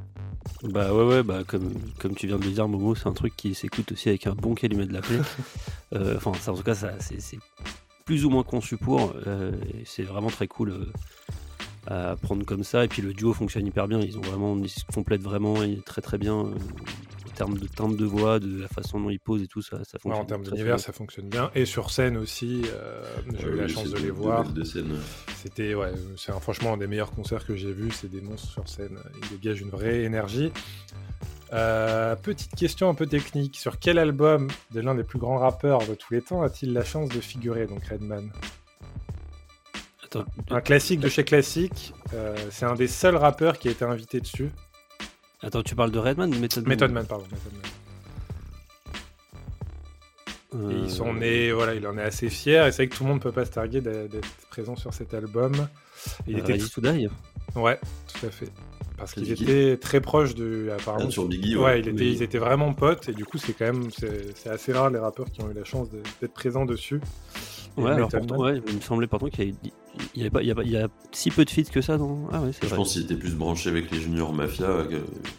[0.65, 3.37] Bah ouais, ouais, bah comme, comme tu viens de le dire, Momo, c'est un truc
[3.37, 5.21] qui s'écoute aussi avec un bon calumet de la paix.
[5.95, 7.39] Euh, Enfin, ça, en tout cas, ça, c'est
[8.05, 9.15] plus ou moins conçu pour.
[9.29, 9.53] euh,
[9.85, 10.87] c'est vraiment très cool euh,
[11.87, 12.85] à prendre comme ça.
[12.85, 14.01] Et puis le duo fonctionne hyper bien.
[14.01, 17.67] Ils ont vraiment, ils se complètent vraiment et très très bien euh, en termes de
[17.69, 19.63] timbre de voix, de la façon dont ils posent et tout.
[19.63, 20.23] Ça, ça Ouais, fonctionne.
[20.23, 21.51] en termes d'univers, ça fonctionne bien.
[21.55, 23.03] Et sur scène aussi, euh,
[23.39, 24.45] j'ai eu la chance de les voir.
[25.37, 27.91] C'était, ouais, c'est franchement un des meilleurs concerts que j'ai vus.
[27.93, 28.99] C'est des monstres sur scène.
[29.23, 30.51] Ils dégagent une vraie énergie.
[31.53, 33.57] Euh, petite question un peu technique.
[33.57, 36.85] Sur quel album de l'un des plus grands rappeurs de tous les temps a-t-il la
[36.85, 38.33] chance de figurer, donc Redman?
[40.05, 41.93] Attends, Un classique de chez Classique.
[42.15, 44.51] euh, c'est un des seuls rappeurs qui a été invité dessus.
[45.43, 47.25] Attends, tu parles de Redman ou Method Man Method Man, pardon.
[47.31, 47.63] Method Man.
[50.55, 52.67] Euh, Et ils sont nés, voilà, il en est assez fier.
[52.67, 55.13] Et c'est vrai que tout le monde peut pas se targuer d'être présent sur cet
[55.15, 55.53] album.
[56.27, 57.09] Et il euh, était, Ready to Die
[57.57, 57.79] ouais,
[58.13, 58.49] tout à fait.
[58.97, 61.07] Parce C'est qu'il Biggie était très proche de, apparemment.
[61.09, 61.81] Ah, sur Biggie, ouais, ouais.
[61.81, 62.13] il était, Oui.
[62.15, 63.09] ils étaient vraiment potes.
[63.11, 65.65] Et du coup, c'est quand même, c'est assez rare les rappeurs qui ont eu la
[65.65, 67.01] chance d'être présents dessus.
[67.77, 69.71] Et Ouais, alors pourtant, ouais, il me semblait pourtant qu'il y, a-
[70.15, 71.71] il y, a pas- il y a pas- il y a si peu de feats
[71.73, 72.29] que ça dans.
[72.33, 72.77] Ah ouais, c'est Je vrai.
[72.77, 74.67] pense qu'il était plus branché avec les juniors mafia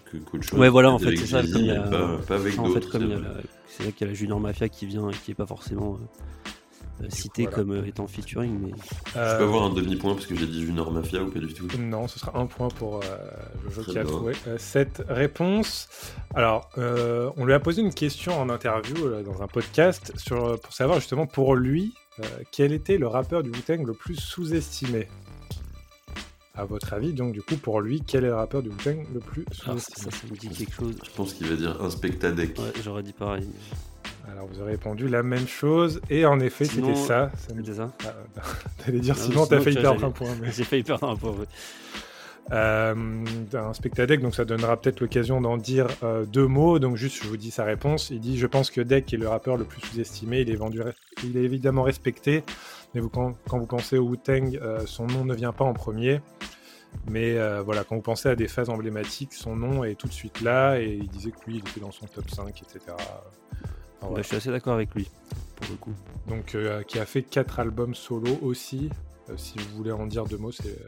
[0.09, 0.59] que, que chose.
[0.59, 1.41] Ouais, voilà, en fait, c'est ça.
[1.41, 2.89] Jay-Z, Comme il y a, mais pas, pas avec en fait, d'autres.
[2.91, 3.43] comme il y a c'est la- vrai.
[3.67, 5.95] c'est là qu'il y a la Junior Mafia qui vient et qui est pas forcément
[6.01, 7.55] euh, euh, cité voilà.
[7.57, 8.71] comme euh, étant featuring, mais
[9.13, 11.53] Je Euh, peux avoir un demi-point parce que j'ai dit junior mafia ou pas du
[11.53, 11.67] tout?
[11.77, 12.99] Non, ce sera un point pour euh,
[13.65, 15.87] Jojo Très qui a trouvé euh, cette réponse.
[16.33, 20.59] Alors, euh, on lui a posé une question en interview là, dans un podcast sur,
[20.59, 22.06] pour savoir justement pour lui euh,
[22.51, 25.07] quel était le rappeur du Wu-Tang le plus sous-estimé?
[26.55, 29.19] À votre avis, donc du coup, pour lui, quel est le rappeur du Wu-Tang le
[29.19, 30.11] plus sous-estimé?
[30.11, 30.95] ça, ça me dit quelque chose.
[31.05, 32.57] Je pense qu'il va dire inspectadec.
[32.57, 33.47] Ouais, j'aurais dit pareil.
[34.29, 37.31] Alors, vous avez répondu la même chose, et en effet, Sinon, c'était ça.
[37.47, 37.93] ça me- C'était ça?
[38.05, 38.41] Ah,
[38.85, 40.35] T'allais dire Non, sinon, t'as failli perdre un point.
[40.41, 41.31] mais- J'ai failli perdre un point.
[41.31, 41.45] ouais.
[42.53, 46.79] Euh, un spectadec, donc ça donnera peut-être l'occasion d'en dire euh, deux mots.
[46.79, 48.09] Donc juste, je vous dis sa réponse.
[48.09, 50.41] Il dit, je pense que Deck est le rappeur le plus sous-estimé.
[50.41, 50.81] Il est vendu,
[51.23, 52.43] il est évidemment respecté,
[52.93, 55.73] mais vous, quand, quand vous pensez au Wu-Tang, euh, son nom ne vient pas en
[55.73, 56.21] premier.
[57.09, 60.13] Mais euh, voilà, quand vous pensez à des phases emblématiques, son nom est tout de
[60.13, 62.79] suite là, et il disait que lui, il était dans son top 5, etc.
[64.01, 65.09] Enfin, je suis assez d'accord avec lui,
[65.57, 65.93] pour le coup.
[66.27, 66.55] Donc,
[66.87, 68.89] qui a fait quatre albums solo aussi.
[69.35, 70.79] Si vous voulez en dire deux mots, c'est.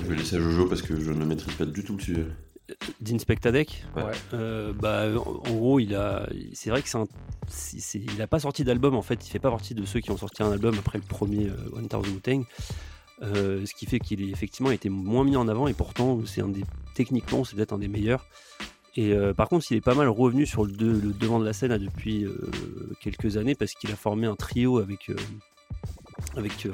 [0.00, 2.26] Je vais laisser à Jojo parce que je ne maîtrise pas du tout le sujet.
[3.00, 4.02] D'Inspectadec Ouais.
[4.34, 7.06] Euh, bah, en gros, il a, c'est vrai que c'est un,
[7.48, 9.24] c'est- c'est- il a pas sorti d'album en fait.
[9.26, 11.76] Il fait pas partie de ceux qui ont sorti un album après le premier euh,
[11.76, 12.44] One Thousand Wu-Tang.
[13.22, 16.42] Euh, ce qui fait qu'il est effectivement été moins mis en avant et pourtant c'est
[16.42, 18.26] un des techniquement c'est peut-être un des meilleurs.
[18.96, 21.44] Et euh, par contre, il est pas mal revenu sur le, de- le devant de
[21.44, 22.50] la scène là, depuis euh,
[23.00, 25.16] quelques années parce qu'il a formé un trio avec euh,
[26.36, 26.72] avec euh,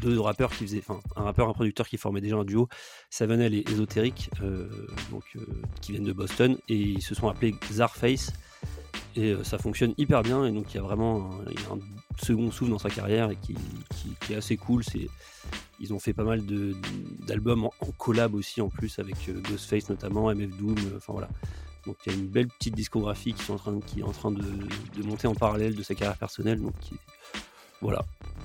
[0.00, 2.68] deux rappeurs qui faisaient, enfin un rappeur, un producteur qui formait déjà un duo,
[3.10, 4.68] Savanel et Ésotérique, euh,
[5.10, 5.40] donc euh,
[5.80, 8.32] qui viennent de Boston et ils se sont appelés Zarface
[9.16, 11.30] et euh, ça fonctionne hyper bien et donc il y a vraiment
[11.70, 11.78] un,
[12.22, 13.54] second souffle dans sa carrière et qui,
[14.30, 14.82] est assez cool.
[14.84, 15.08] C'est,
[15.80, 16.42] ils ont fait pas mal
[17.26, 19.16] d'albums en, collab aussi en plus avec
[19.48, 21.28] Ghostface notamment, MF Doom, enfin voilà.
[21.86, 25.34] Donc il y a une belle petite discographie qui, est en train de, monter en
[25.34, 26.60] parallèle de sa carrière personnelle.
[26.60, 26.74] Donc
[27.80, 28.04] voilà.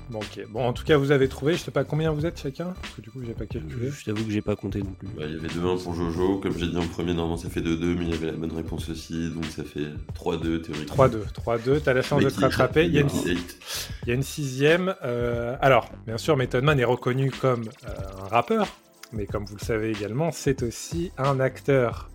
[0.10, 0.46] Bon, ok.
[0.50, 1.54] Bon, en tout cas, vous avez trouvé.
[1.54, 3.90] Je sais pas combien vous êtes chacun, parce que du coup, j'ai pas calculé.
[3.90, 5.08] Je t'avoue que j'ai pas compté non plus.
[5.08, 7.62] Bah, il y avait 2-1 pour Jojo, comme j'ai dit en premier, normalement ça fait
[7.62, 11.08] 2-2, mais il y avait la bonne réponse aussi, donc ça fait 3-2 théoriquement.
[11.08, 11.20] 3-2.
[11.34, 11.82] 3-2.
[11.82, 12.86] T'as la chance de te rattraper.
[12.86, 13.58] Il y a une, Eight.
[14.04, 14.94] il y a une sixième.
[15.04, 17.94] euh, alors, bien sûr, Method Man est reconnu comme euh,
[18.26, 18.68] un rappeur,
[19.14, 22.10] mais comme vous le savez également, c'est aussi un acteur.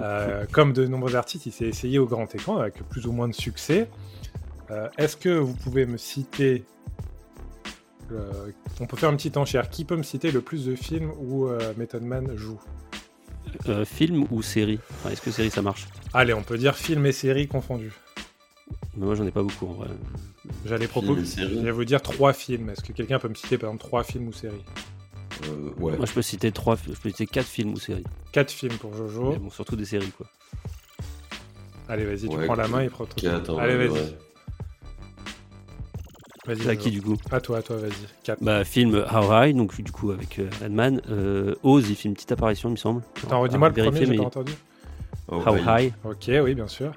[0.00, 3.28] Euh, comme de nombreux artistes, il s'est essayé au grand écran avec plus ou moins
[3.28, 3.88] de succès.
[4.70, 6.64] Euh, Est-ce que vous pouvez me citer
[8.10, 8.50] euh,
[8.80, 9.70] on peut faire une petite enchère.
[9.70, 12.60] Qui peut me citer le plus de films où euh, Method Man joue
[13.68, 14.80] Euh, film ou série?
[14.90, 15.86] Enfin, Est-ce que série ça marche?
[16.12, 17.92] Allez, on peut dire film et série confondus.
[18.96, 19.88] Mais Moi j'en ai pas beaucoup en vrai.
[20.66, 21.40] J'allais proposer.
[21.40, 22.68] Je vais vous dire trois films.
[22.70, 24.64] Est-ce que quelqu'un peut me citer par exemple trois films ou séries?
[25.44, 25.96] Euh, ouais.
[25.96, 28.04] Moi je peux citer trois, je peux citer quatre films ou séries.
[28.32, 29.30] Quatre films pour Jojo.
[29.32, 30.26] Mais bon, surtout des séries quoi.
[31.88, 33.88] Allez, vas-y, tu Ouais, prends la main et prends ton Allez, vas-y.
[33.90, 34.18] ouais.
[36.46, 36.68] Vas-y.
[36.68, 37.92] À qui du coup À toi, à toi, vas-y.
[38.24, 38.42] Quatre.
[38.42, 41.00] Bah film How High, donc du coup avec euh, Redman.
[41.08, 43.02] Euh, Oz il fait une petite apparition il me semble.
[43.24, 44.52] Attends, redis-moi le premier, j'ai mais- pas entendu.
[45.28, 45.60] Oh, How ouais.
[45.86, 45.92] High.
[46.04, 46.92] Ok, oui, bien sûr.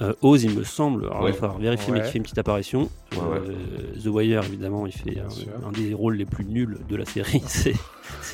[0.00, 1.30] Euh, Oz il me semble, alors Ouais.
[1.30, 2.06] il va falloir vérifier mais Ouais.
[2.06, 2.88] qui fait une petite apparition.
[3.12, 3.38] Ouais, ouais.
[3.48, 5.16] Euh, The Wire évidemment il fait
[5.66, 7.42] un, des rôles les plus nuls de la série.
[7.46, 7.74] c'est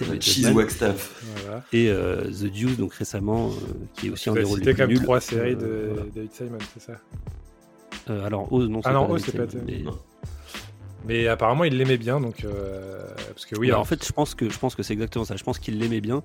[0.02, 0.54] Method Cheese Man.
[0.54, 1.22] Wax Staff.
[1.44, 1.64] Voilà.
[1.72, 3.52] Et euh, The Deuce donc récemment euh,
[3.96, 5.02] qui est aussi un Tu des rôles les plus quand même nuls.
[5.02, 6.06] trois séries de voilà.
[6.14, 6.92] David Simon, c'est ça?
[8.10, 9.84] Euh, alors Oz non Ah c'est non, pas Oz, David c'est pas Simon, David.
[9.84, 9.98] mais- Non.
[11.06, 12.44] Mais apparemment, il l'aimait bien, donc.
[12.44, 15.26] euh, Parce que oui, alors, en fait, je pense que je pense que c'est exactement
[15.26, 15.36] ça.
[15.36, 16.22] Je pense qu'il l'aimait bien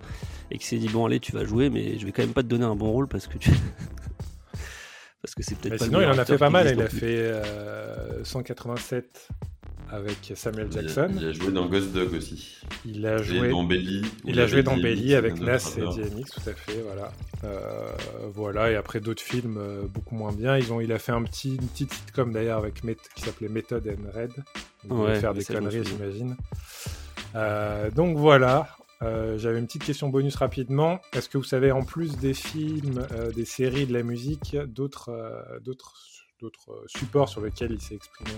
[0.51, 2.43] et qu'il s'est dit bon allez, tu vas jouer, mais je vais quand même pas
[2.43, 3.51] te donner un bon rôle parce que tu
[5.21, 5.85] parce que c'est peut-être mais pas.
[5.85, 6.71] le sinon, il en a fait pas mal.
[6.73, 9.27] Il a fait euh, 187
[9.91, 11.09] avec Samuel Il a- Jackson.
[11.17, 12.57] Il a joué dans Ghost Dog aussi.
[12.85, 13.49] Il a Et joué.
[13.49, 14.01] dans Belly.
[14.25, 15.81] Il a joué dans Belly avec Nas et.
[15.81, 17.11] DMX, tout à fait, voilà.
[17.43, 17.91] Euh,
[18.33, 20.57] voilà, et après d'autres films euh, beaucoup moins bien.
[20.57, 23.49] Ils ont, il a fait un petit, une petite sitcom d'ailleurs avec Met- qui s'appelait
[23.49, 24.31] Method and Red.
[24.85, 26.35] Il Ouais, faire des conneries, j'imagine.
[27.35, 28.75] Euh, donc voilà.
[29.01, 30.99] Euh, J'avais une petite question bonus rapidement.
[31.13, 35.09] Est-ce que vous savez, en plus des films, euh, des séries, de la musique, d'autres
[35.63, 35.93] d'autres
[36.41, 38.31] d'autres supports sur lesquels il s'est exprimé?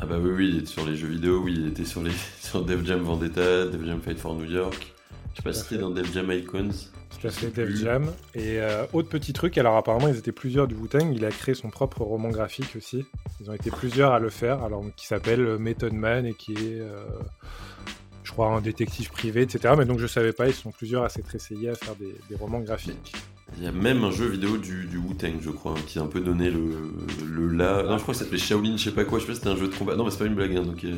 [0.00, 2.12] Ah bah oui, oui, il était sur les jeux vidéo, oui, il était sur, les,
[2.40, 4.94] sur Def Jam Vendetta, Def Jam Fight for New York.
[5.32, 6.68] Je sais pas si c'était dans Def Jam Icons.
[7.10, 7.76] Tout à Je fait, sais Def.
[7.76, 8.12] Jam.
[8.34, 11.54] Et euh, autre petit truc, alors apparemment ils étaient plusieurs du Wu-Tang, il a créé
[11.54, 13.04] son propre roman graphique aussi.
[13.40, 16.52] Ils ont été plusieurs à le faire, alors qui s'appelle euh, Method Man et qui
[16.52, 17.04] est, euh,
[18.22, 19.74] je crois, un détective privé, etc.
[19.76, 22.36] Mais donc je savais pas, ils sont plusieurs à s'être essayés à faire des, des
[22.36, 23.14] romans graphiques.
[23.56, 26.02] Il y a même un jeu vidéo du, du Wu-Tang, je crois, hein, qui a
[26.02, 26.92] un peu donné le,
[27.26, 27.82] le là.
[27.82, 29.40] Non, je crois que ça s'appelait Shaolin, je sais pas quoi, je sais pas si
[29.40, 29.96] c'était un jeu de combat.
[29.96, 30.96] Non, mais c'est pas une blague, hein, donc euh,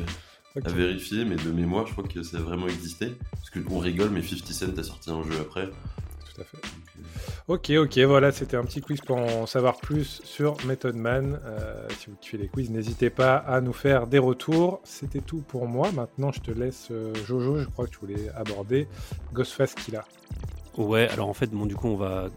[0.63, 3.13] à vérifier, mais de mémoire, je crois que ça a vraiment existé.
[3.31, 5.67] Parce que on rigole, mais 50 Cent a sorti un jeu après.
[5.67, 6.57] Tout à fait.
[7.47, 11.39] Ok, ok, voilà, c'était un petit quiz pour en savoir plus sur Method Man.
[11.43, 14.81] Euh, si vous kiffez les quiz, n'hésitez pas à nous faire des retours.
[14.83, 15.91] C'était tout pour moi.
[15.91, 18.87] Maintenant, je te laisse, euh, Jojo, je crois que tu voulais aborder
[19.33, 20.05] Ghostface Killa.
[20.77, 22.29] Ouais, alors en fait, bon, du coup, on va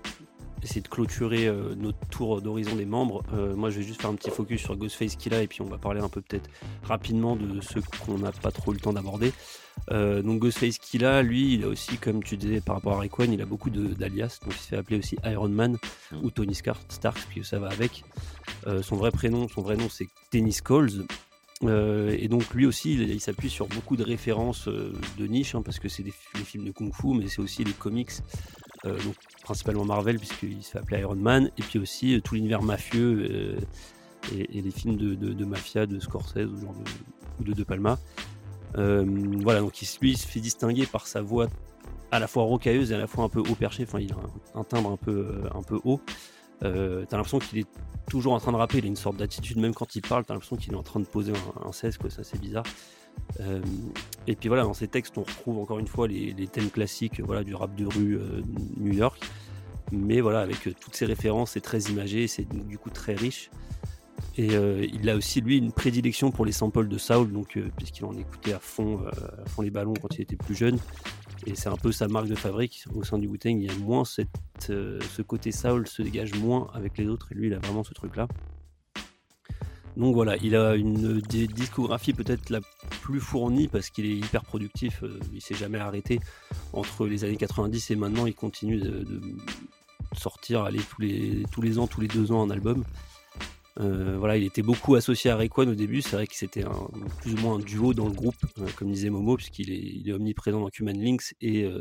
[0.65, 3.23] essayer de clôturer euh, notre tour d'horizon des membres.
[3.35, 5.67] Euh, moi, je vais juste faire un petit focus sur Ghostface Killa et puis on
[5.67, 6.49] va parler un peu peut-être
[6.83, 9.33] rapidement de ceux qu'on n'a pas trop le temps d'aborder.
[9.91, 13.31] Euh, donc Ghostface Killa, lui, il a aussi, comme tu disais par rapport à Rayquan,
[13.31, 14.39] il a beaucoup d'alias.
[14.43, 15.77] Donc il se fait appeler aussi Iron Man
[16.23, 18.05] ou Tony Stark, Stark puis ça va avec.
[18.81, 21.05] Son vrai prénom, son vrai nom, c'est Dennis Coles.
[21.63, 25.63] Euh, et donc lui aussi, il, s'appuie sur beaucoup de références euh, de niche, hein,
[25.63, 28.11] parce que c'est des, films de kung-fu, mais c'est aussi les comics,
[28.85, 32.63] euh, donc principalement Marvel, puisqu'il se fait appeler Iron Man, et puis aussi tout l'univers
[32.63, 33.57] mafieux
[34.33, 37.99] et, les films de, mafia de Scorsese ou, de, de Palma.
[38.75, 41.49] Voilà, donc lui, il se fait distinguer par sa voix
[42.11, 44.17] à la fois rocailleuse et à la fois un peu haut perché, enfin il a
[44.17, 46.01] un, un timbre un peu, un peu haut.
[46.63, 47.69] Euh, t'as l'impression qu'il est
[48.09, 50.35] toujours en train de rapper, il a une sorte d'attitude, même quand il parle, t'as
[50.35, 52.65] l'impression qu'il est en train de poser un, un 16, quoi, ça c'est bizarre.
[53.41, 53.61] Euh,
[54.27, 57.43] et puis voilà, dans ces textes, on retrouve encore une fois les, thèmes classiques voilà,
[57.43, 58.43] du rap de rue euh,
[58.77, 59.19] New York,
[59.93, 63.51] mais voilà, avec euh, toutes ces références, c'est très imagé, c'est du coup très riche.
[64.37, 64.49] Et
[64.93, 68.53] il a aussi, lui, une prédilection pour les samples de Soul, donc, puisqu'il en écoutait
[68.53, 69.01] à fond
[69.63, 70.77] les ballons quand il était plus jeune.
[71.47, 72.85] Et c'est un peu sa marque de fabrique.
[72.95, 74.29] Au sein du Wu-Tang, il y a moins cette,
[74.71, 77.85] euh, ce côté Soul se dégage moins avec les autres, et lui, il a vraiment
[77.85, 78.29] ce truc-là.
[79.97, 82.61] Donc voilà, il a une di- discographie peut-être la
[83.03, 86.19] plus fournie parce qu'il est hyper productif, euh, il s'est jamais arrêté.
[86.73, 89.21] Entre les années 90 et maintenant, il continue de, de
[90.17, 92.83] sortir allez, tous, les, tous les ans, tous les deux ans un album.
[93.81, 96.03] Euh, voilà, il était beaucoup associé à Rayquan au début.
[96.03, 96.65] C'est vrai que c'était
[97.21, 99.73] plus ou moins un duo dans le groupe, euh, comme disait Momo, puisqu'il
[100.09, 101.81] est, omniprésent dans Human Links et euh,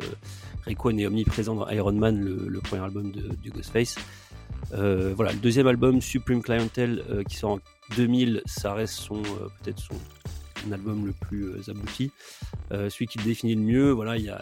[0.66, 3.96] Rayquan est omniprésent dans Iron Man, le, premier album de, du Ghostface.
[4.74, 7.60] Euh, voilà, le deuxième album, Supreme Clientele, qui sort en
[7.96, 12.12] 2000, ça reste son peut-être son album le plus abouti,
[12.72, 13.91] celui qui le définit le mieux.
[13.91, 14.41] Voilà, il y a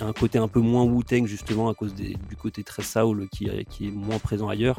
[0.00, 3.88] un côté un peu moins Wu-Tang justement à cause du côté très soul qui, qui
[3.88, 4.78] est moins présent ailleurs,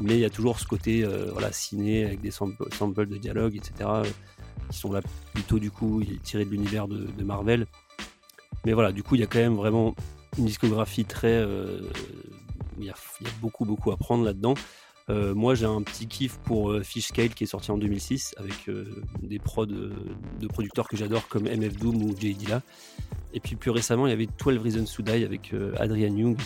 [0.00, 3.72] mais il y a toujours ce côté euh, ciné avec des samples, de dialogue, etc.
[3.82, 4.04] euh,
[4.70, 5.00] qui sont là
[5.32, 7.66] plutôt du coup tirés de l'univers de, Marvel.
[8.64, 9.94] Mais voilà, du coup, il y a quand même vraiment
[10.38, 11.28] une discographie très.
[11.32, 11.80] euh,
[12.78, 14.54] il, y a, il y a beaucoup, beaucoup à prendre là-dedans.
[15.08, 18.34] Euh, moi, j'ai un petit kiff pour euh, Fish Scale qui est sorti en 2006
[18.38, 19.92] avec euh, des prods euh,
[20.40, 22.62] de producteurs que j'adore comme MF Doom ou Jay Dilla.
[23.32, 26.36] Et puis plus récemment, il y avait 12 Reasons to Die avec Adrian Young,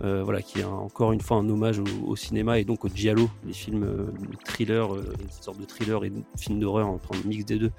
[0.00, 3.54] voilà, qui est encore une fois un hommage au, cinéma et donc au giallo, les
[3.54, 4.12] films
[4.44, 7.72] thriller, euh, une sorte de thriller et de films d'horreur, enfin un mix des deux,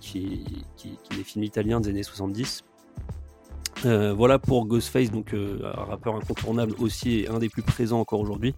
[0.00, 0.44] qui,
[0.84, 2.62] est des films italiens des années 70.
[3.84, 8.20] Euh, voilà pour Ghostface, donc un rappeur incontournable aussi et un des plus présents encore
[8.20, 8.54] aujourd'hui.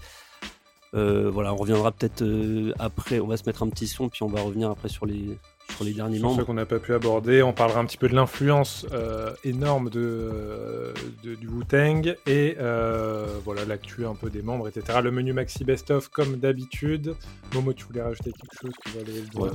[0.95, 4.23] Euh, voilà, on reviendra peut-être euh, après, on va se mettre un petit son, puis
[4.23, 5.39] on va revenir après sur les,
[5.75, 6.45] sur les derniers Sur membres.
[6.47, 10.31] qu'on n'a pas pu aborder, on parlera un petit peu de l'influence euh, énorme de,
[11.25, 15.01] de- du Wu-Tang et euh, voilà l'actu un peu des membres, etc.
[15.03, 17.15] Le menu maxi best-of comme d'habitude.
[17.55, 18.73] Momo, tu voulais rajouter quelque chose
[19.35, 19.51] le Ouais.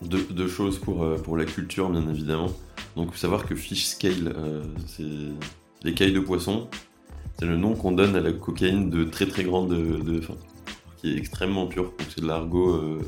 [0.00, 2.50] Deux, deux choses pour, euh, pour la culture, bien évidemment.
[2.96, 5.02] Donc, faut savoir que Fish Scale, euh, c'est
[5.82, 6.68] l'écaille de poisson.
[7.38, 10.20] C'est le nom qu'on donne à la cocaïne de très très grande, de,
[10.98, 11.84] qui est extrêmement pure.
[11.84, 13.00] Donc, c'est de l'argot euh,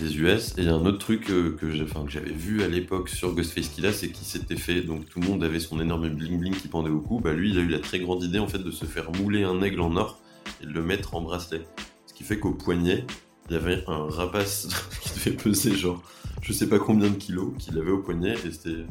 [0.00, 0.54] des US.
[0.56, 1.70] Et il y a un autre truc euh, que
[2.08, 4.80] j'avais vu à l'époque sur Ghostface Killa, c'est qu'il s'était fait.
[4.80, 7.20] Donc, tout le monde avait son énorme bling bling qui pendait au cou.
[7.20, 9.42] Bah, lui, il a eu la très grande idée en fait de se faire mouler
[9.42, 10.18] un aigle en or
[10.62, 11.62] et de le mettre en bracelet.
[12.06, 13.04] Ce qui fait qu'au poignet,
[13.48, 14.68] il y avait un rapace
[15.02, 16.02] qui devait peser genre
[16.42, 18.84] je sais pas combien de kilos qu'il avait au poignet et c'était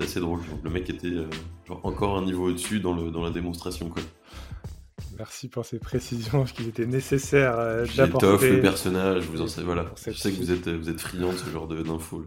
[0.00, 0.40] assez drôle.
[0.62, 1.26] Le mec était euh,
[1.66, 4.02] genre encore un niveau au-dessus dans, dans la démonstration quoi.
[5.16, 8.50] Merci pour ces précisions, parce qu'il était nécessaire euh, J'étoffe d'apporter.
[8.56, 9.86] le personnage, vous en savez, voilà.
[10.06, 12.24] Je sais que vous êtes, vous êtes friand de ce genre de- d'infos.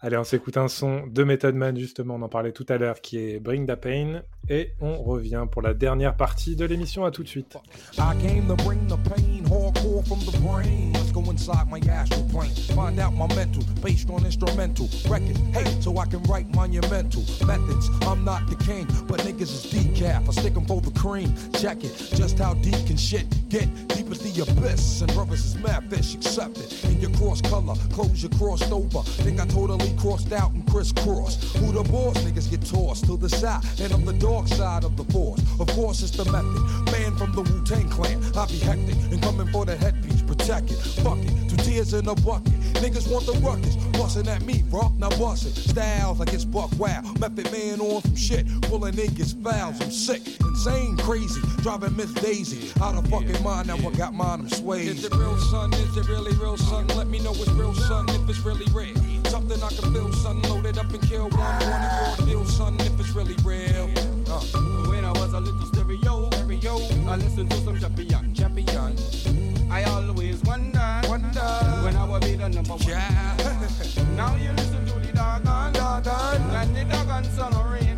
[0.00, 3.00] Allez, on s'écoute un son de Method Man, justement, on en parlait tout à l'heure,
[3.00, 4.22] qui est Bring the Pain.
[4.48, 7.04] Et on revient pour la dernière partie de l'émission.
[7.04, 7.56] À tout de suite.
[7.98, 10.92] I came to bring the pain, hardcore from the brain.
[10.94, 15.38] Let's go inside my astral plane, find out my mental, based on instrumental records.
[15.52, 17.90] Hey, so I can write monumental methods.
[18.02, 20.28] I'm not the king, but niggas is decaf.
[20.28, 21.32] I stick 'em for the cream.
[21.52, 23.66] Check it, just how deep can shit get?
[23.88, 26.70] Deep as the abyss, and brothers is mad fish accepted.
[26.84, 29.02] In your cross color, clothes you crossed over.
[29.24, 31.54] Think I totally crossed out and crisscross.
[31.56, 32.18] Who the boss?
[32.18, 35.40] Niggas get tossed to the side, and I'm the dark side of the force.
[35.58, 36.92] Of course, it's the method.
[36.92, 40.70] Man from the Wu Tang clan, I be hectic and coming for the headpiece, protect
[40.70, 40.78] it.
[41.02, 42.52] Fuck it, two tears in a bucket.
[42.84, 44.92] Niggas want the ruckus, bustin' at me, bro.
[44.98, 45.56] Now bust it.
[45.56, 47.02] Styles like it's buck wow.
[47.18, 49.80] Method man on some shit, pulling niggas fouls.
[49.80, 53.68] I'm sick, insane, crazy, driving Miss Daisy out of fucking mind.
[53.68, 54.88] Now I got mine, I'm swayed.
[54.88, 55.72] Is it real, son?
[55.74, 56.86] Is it really real, son?
[56.88, 58.08] Let me know it's real, son.
[58.10, 60.42] If it's really real, something I can feel, son.
[60.42, 62.76] Loaded up and kill one, one and raw deal, son.
[62.80, 63.90] If it's really real.
[64.28, 64.40] Uh.
[64.88, 66.76] When I was a little stereo, stereo,
[67.08, 68.96] I listened to some champion, champion.
[69.70, 71.40] I always wonder, wonder
[71.84, 72.88] when I will be the number one.
[72.88, 73.36] Yeah.
[74.16, 77.90] Now you listen to the doggone, doggone, and the doggone son of rain.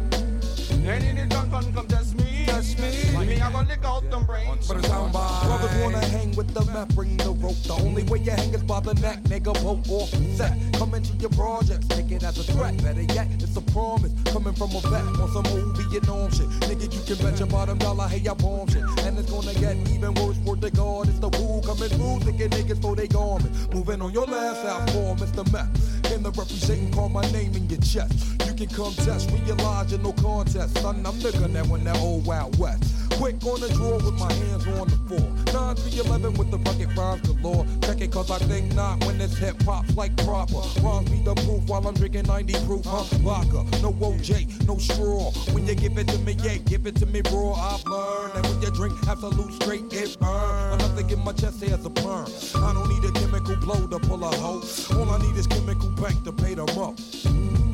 [3.43, 4.69] I gonna lick out them brains.
[4.69, 5.43] But it's on by.
[5.45, 7.61] Brothers wanna hang with the map, bring the rope.
[7.65, 9.53] The only way you hang is by the neck, nigga.
[9.63, 10.57] Bolt off set.
[10.75, 12.81] Come into your projects, take it as a threat.
[12.83, 14.13] Better yet, it's a promise.
[14.33, 16.49] Coming from a vet on some old Vietnam shit.
[16.69, 18.85] Nigga, you can bet your bottom dollar, hey, I bomb shit.
[19.05, 21.09] And it's gonna get even worse for the guard.
[21.09, 23.53] It's the woo coming through, thinking niggas for they garment.
[23.75, 25.43] Moving on your last out for Mr.
[25.53, 26.03] Meth.
[26.05, 28.13] Came to represent and call my name in your chest.
[28.47, 30.79] You can come test, realize you're no contest.
[30.79, 33.02] Son, I'm the gun that won that old Wild West.
[33.19, 35.29] Quick on the draw with my hands on the floor.
[35.53, 37.67] 9 3 11 with the bucket rhymes galore.
[37.83, 40.63] Check it cause I think not when this hip hop like proper.
[40.81, 43.05] Rhymes be the proof while I'm drinking 90 proof, huh?
[43.19, 45.31] Vodka, no OJ, no straw.
[45.53, 47.53] When you give it to me, yeah, give it to me raw.
[47.53, 50.79] I've learned that when you drink absolute straight, it burn.
[50.79, 52.27] Nothing in my chest has a burn.
[52.57, 54.63] I don't need a chemical blow to pull a hoe.
[54.97, 57.72] All I need is chemical bank to pay them up.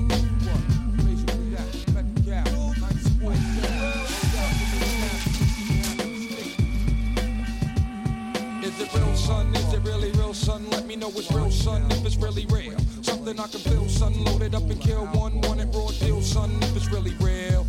[10.70, 11.50] Let me know it's real,
[11.90, 12.76] if it's really real.
[13.02, 13.60] Something I can
[14.54, 15.40] up and kill one.
[15.42, 17.66] If it's really real.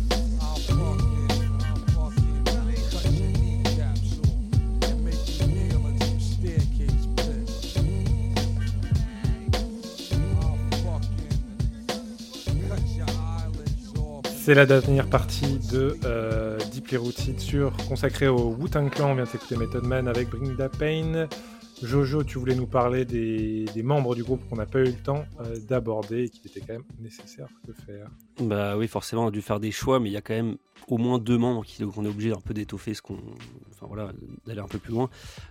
[14.42, 16.49] C'est la dernière partie de euh,
[16.96, 19.12] Rooted sur, consacrée au Wu-Tang Clan.
[19.12, 21.28] On vient d'écouter Method Man avec Bring the Pain.
[21.82, 25.24] Jojo, tu voulais nous parler des, membres du groupe qu'on n'a pas eu le temps
[25.40, 28.08] euh, d'aborder et qu'il était quand même nécessaire de faire.
[28.40, 30.56] Bah oui, forcément, on a dû faire des choix, mais il y a quand même
[30.88, 31.64] au moins deux membres
[31.94, 33.18] qu'on est obligé un peu d'étoffer ce qu'on.
[33.72, 34.12] Enfin voilà,
[34.46, 35.08] d'aller un peu plus loin.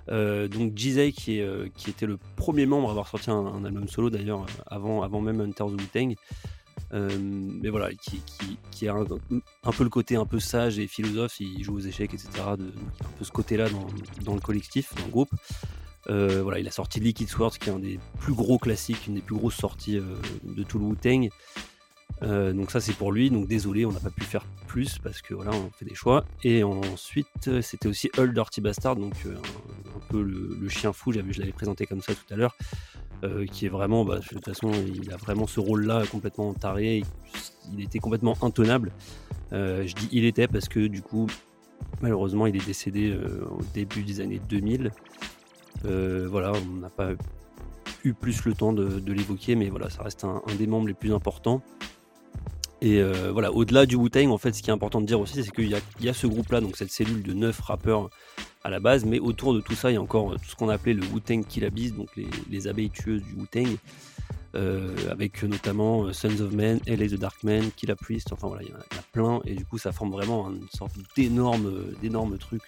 [0.10, 3.88] Euh, donc Jizay, qui, euh, qui était le premier membre à avoir sorti un, album
[3.88, 6.16] solo d'ailleurs, avant, avant même Hunter the Wu-Tang.
[6.94, 7.90] Euh, mais voilà,
[8.72, 12.14] qui, a un, peu le côté un peu sage et philosophe, il joue aux échecs,
[12.14, 12.30] etc.
[12.58, 13.68] De, un peu ce côté-là
[14.24, 15.32] dans, le collectif, dans le groupe.
[16.10, 19.16] Euh, voilà, il a sorti Liquid Swords, qui est un des plus gros classiques, une
[19.16, 21.30] des plus grosses sorties euh, de tout le Wu-Tang.
[22.22, 25.34] Donc ça c'est pour lui, donc désolé on n'a pas pu faire plus parce que
[25.34, 26.26] voilà on fait des choix.
[26.44, 31.14] Et ensuite c'était aussi Hull Dirty Bastard, donc un, un peu le, le chien fou,
[31.14, 32.58] j'avais, je l'avais présenté comme ça tout à l'heure,
[33.24, 37.04] euh, qui est vraiment, bah, de toute façon il a vraiment ce rôle-là complètement taré,
[37.74, 38.92] il était complètement intenable.
[39.52, 41.28] Euh, je dis il était parce que du coup
[42.02, 44.92] malheureusement il est décédé euh, au début des années 2000.
[45.86, 47.12] Euh, voilà, on n'a pas
[48.04, 51.14] eu plus le temps de, l'évoquer, mais voilà, ça reste un, des membres les plus
[51.14, 51.62] importants.
[52.82, 53.04] Et
[53.34, 55.68] voilà, au-delà du Wu-Tang, en fait, ce qui est important de dire aussi, c'est qu'il
[55.68, 58.10] y y a ce groupe-là, donc cette cellule de neuf rappeurs
[58.64, 60.56] à la base, mais autour de tout ça, il y a encore euh, tout ce
[60.56, 63.78] qu'on a appelé le Wu-Tang Killabis, donc les, les abeilles tueuses du Wu-Tang,
[64.56, 68.64] euh, avec notamment euh, Sons of Men, LA the Dark Man, Killa Priest, enfin voilà,
[68.64, 72.38] il y, en a, plein, et du coup, ça forme vraiment une sorte d'énorme, d'énorme
[72.38, 72.64] truc.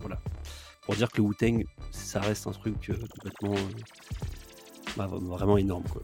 [0.00, 0.20] voilà.
[0.82, 2.74] Pour dire que le Wu-Tang, ça reste un truc
[3.10, 3.54] complètement.
[4.96, 6.02] bah, vraiment énorme, quoi.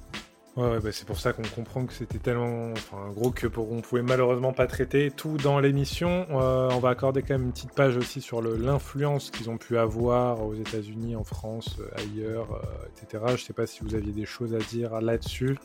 [0.56, 3.70] Ouais, ouais, bah, c'est pour ça qu'on comprend que c'était tellement enfin, gros que pour
[3.70, 6.26] on pouvait malheureusement pas traiter tout dans l'émission.
[6.30, 9.78] Euh, on va accorder quand même une petite page aussi sur l'influence qu'ils ont pu
[9.78, 13.24] avoir aux États-Unis, en France, euh, ailleurs, euh, etc.
[13.36, 15.56] Je sais pas si vous aviez des choses à dire là-dessus.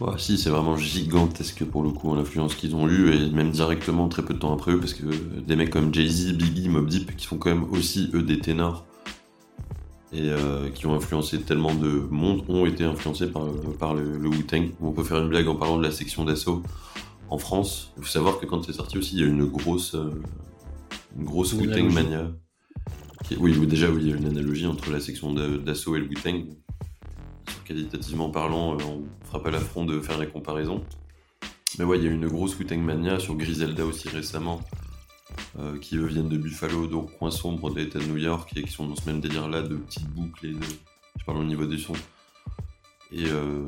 [0.00, 3.50] Ouais, si, c'est vraiment gigantesque pour le coup, hein, l'influence qu'ils ont eue, et même
[3.50, 5.04] directement très peu de temps après eux, parce que
[5.40, 8.84] des mecs comme Jay-Z, Biggie, Mob Deep, qui sont quand même aussi eux des ténors,
[10.14, 13.46] et euh, qui ont influencé tellement de monde, ont été influencés par,
[13.78, 14.70] par le, le Wu-Tang.
[14.80, 16.62] On peut faire une blague en parlant de la section d'assaut
[17.30, 17.92] en France.
[17.96, 20.10] Il faut savoir que quand c'est sorti aussi, il y a eu une grosse, euh,
[21.18, 22.30] une grosse Wu-Tang mania.
[23.24, 26.00] Qui- oui, déjà, oui, il y a une analogie entre la section d'a- d'assaut et
[26.00, 26.44] le Wu-Tang.
[27.64, 30.84] Qualitativement parlant, euh, on fera pas l'affront de faire les comparaisons.
[31.78, 34.60] Mais ouais, il y a eu une grosse Wu-Tang mania sur Griselda aussi récemment,
[35.58, 38.72] euh, qui viennent de Buffalo, donc coin sombre de l'État de New York, et qui
[38.72, 40.64] sont dans ce même délire-là de petites boucles et de.
[41.18, 41.94] Je parle au niveau des sons.
[43.12, 43.62] Et, euh,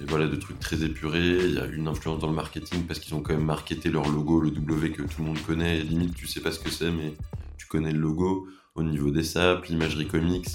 [0.00, 1.44] et voilà, de trucs très épurés.
[1.44, 4.08] Il y a une influence dans le marketing parce qu'ils ont quand même marketé leur
[4.08, 5.78] logo, le W que tout le monde connaît.
[5.78, 7.14] Et limite, tu sais pas ce que c'est, mais
[7.56, 10.48] tu connais le logo au niveau des sapes, l'imagerie comics,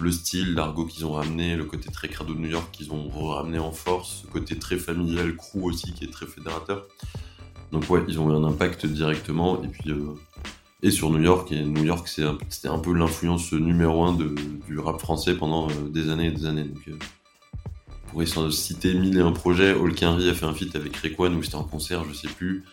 [0.00, 3.08] le style, l'argot qu'ils ont ramené, le côté très crado de New York qu'ils ont
[3.28, 6.86] ramené en force, ce côté très familial, crew aussi qui est très fédérateur.
[7.74, 9.62] Donc ouais, ils ont eu un impact directement.
[9.62, 10.14] Et puis euh,
[10.84, 14.34] et sur New York, et New York c'était un, peu l'influence numéro un de,
[14.66, 16.64] du rap français pendant euh, des années et des années.
[16.64, 16.92] Donc, euh,
[18.06, 19.72] on pourrait s'en citer mille et un projets.
[19.72, 22.64] Hulk Henry a fait un feat avec Rayquan où c'était en concert, je sais plus.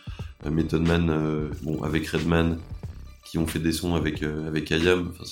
[0.46, 2.60] Euh, Method Man, bon, avec Redman,
[3.26, 5.10] qui ont fait des sons avec, avec IAM.
[5.12, 5.24] Enfin,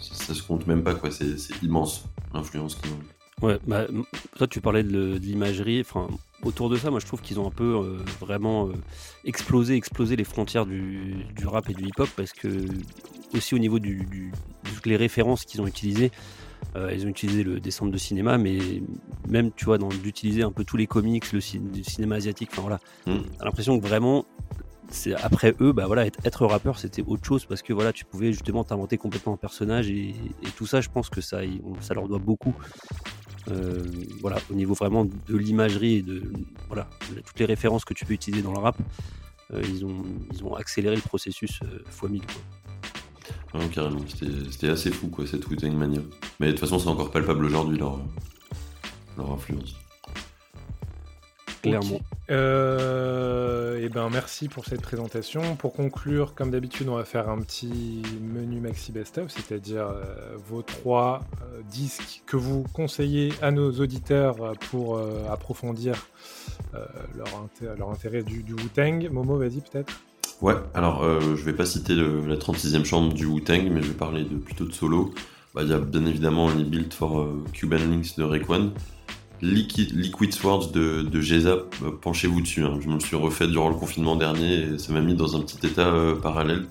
[0.00, 1.10] ça, se compte même pas, quoi.
[1.10, 2.04] C'est, immense
[2.34, 3.46] l'influence ont.
[3.46, 3.86] Ouais, bah,
[4.36, 6.08] toi tu parlais de, de l'imagerie, enfin
[6.44, 8.72] autour de ça, moi je trouve qu'ils ont un peu euh, vraiment euh,
[9.24, 12.64] explosé, explosé les frontières du, du rap et du hip-hop parce que
[13.34, 14.30] aussi au niveau du, du-
[14.64, 16.10] de toutes les références qu'ils ont utilisées,
[16.76, 18.58] euh, ils ont utilisé le descendre de cinéma, mais
[19.28, 22.62] même tu vois d'utiliser un peu tous les comics, le, ci- le cinéma asiatique, enfin
[22.62, 23.18] voilà, Mm.
[23.38, 24.24] t'as l'impression que vraiment
[24.90, 28.04] c'est après eux, bah voilà, être, être rappeur c'était autre chose parce que voilà, tu
[28.06, 30.10] pouvais justement t'inventer complètement un personnage et,
[30.42, 31.40] et tout ça, je pense que ça,
[31.80, 32.54] ça leur doit beaucoup.
[33.50, 33.84] Euh,
[34.20, 36.22] voilà, au niveau vraiment de l'imagerie et de
[36.68, 36.88] voilà,
[37.24, 38.76] toutes les références que tu peux utiliser dans le rap,
[39.54, 42.22] euh, ils, ont, accéléré le processus euh, fois 1000.
[43.52, 43.60] Quoi.
[43.72, 44.00] Carrément.
[44.50, 46.00] C'était, assez fou, quoi, cette Wu-Tang Mania.
[46.40, 47.98] Mais de toute façon, c'est encore palpable aujourd'hui, leur
[49.32, 49.74] influence.
[51.62, 52.00] Clairement.
[52.30, 55.56] Euh, et ben merci pour cette présentation.
[55.56, 60.62] Pour conclure, comme d'habitude, on va faire un petit menu maxi best-of, c'est-à-dire euh, vos
[60.62, 66.06] trois euh, disques que vous conseillez à nos auditeurs pour euh, approfondir
[66.74, 66.84] euh,
[67.16, 69.08] leur, inté- leur intérêt du, du Wu-Tang.
[69.10, 69.92] Momo, vas-y peut-être.
[70.40, 73.88] Ouais, alors euh, je vais pas citer le- la 36e chambre du Wu-Tang, mais je
[73.88, 75.12] vais parler de, plutôt de solo.
[75.54, 78.70] Bah, Il y a bien évidemment les Built for euh, Cuban Links de Rayquan,
[79.40, 81.50] Liquid, Liquid Swords de, de Geza,
[81.84, 82.64] euh, penchez-vous dessus.
[82.64, 82.78] hein.
[82.80, 85.40] Je me le suis refait durant le confinement dernier et ça m'a mis dans un
[85.40, 86.66] petit état euh, parallèle.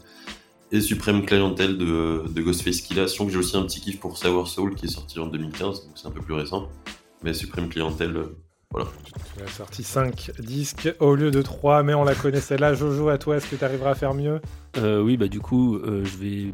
[0.72, 4.18] Et Supreme Clientele de, de Ghostface Killah, sachant que j'ai aussi un petit kiff pour
[4.18, 6.68] Sour Soul qui est sorti en 2015, donc c'est un peu plus récent.
[7.24, 8.36] Mais Supreme Clientele, euh,
[8.72, 8.88] Voilà.
[9.38, 12.74] Tu as sorti 5 disques au lieu de 3, mais on la connaissait là.
[12.74, 14.42] Jojo, à toi, est-ce que tu arriveras à faire mieux?
[14.78, 16.54] Euh, oui, bah du coup, euh, je vais.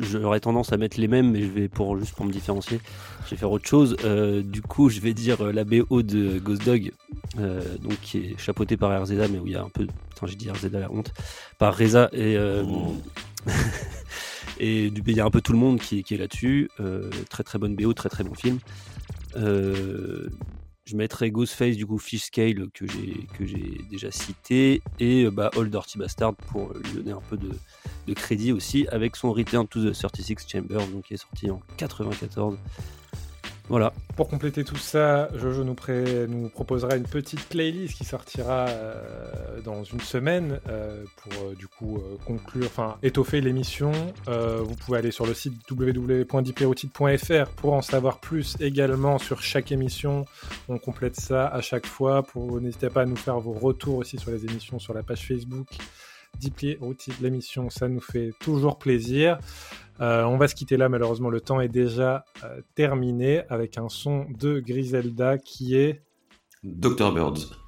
[0.00, 2.80] J'aurais tendance à mettre les mêmes, mais je vais pour juste pour me différencier,
[3.24, 3.96] je vais faire autre chose.
[4.04, 6.92] Euh, du coup, je vais dire euh, la BO de Ghost Dog,
[7.38, 10.26] euh, donc qui est chapeautée par RZA, mais où il y a un peu, putain,
[10.26, 11.12] j'ai dit RZA la honte,
[11.58, 12.64] par Reza et euh,
[14.58, 16.70] et du il y a un peu tout le monde qui, qui est là-dessus.
[17.30, 18.58] Très très bonne BO, très très bon film.
[20.92, 25.70] Je mettrai Ghostface du coup Fish Scale que j'ai déjà cité et euh, bah, Old
[25.70, 27.48] Dirty Bastard pour lui donner un peu de,
[28.06, 31.62] de crédit aussi avec son Return to the 36 Chambers donc qui est sorti en
[31.78, 32.58] 94.
[33.68, 33.92] Voilà.
[34.16, 35.74] Pour compléter tout ça, Jojo nous,
[36.50, 42.02] proposera une petite playlist qui sortira euh, dans une semaine euh, pour euh, du coup
[42.26, 43.92] conclure, enfin étoffer l'émission.
[44.26, 50.26] Vous pouvez aller sur le site www.diplerotide.fr pour en savoir plus également sur chaque émission.
[50.68, 52.22] On complète ça à chaque fois.
[52.60, 55.68] N'hésitez pas à nous faire vos retours aussi sur les émissions sur la page Facebook.
[56.38, 59.38] Dipler Routine, l'émission, ça nous fait toujours plaisir.
[60.00, 63.88] Euh, on va se quitter là, malheureusement, le temps est déjà euh, terminé avec un
[63.88, 66.02] son de Griselda qui est.
[66.64, 67.12] Dr.
[67.12, 67.58] Birds.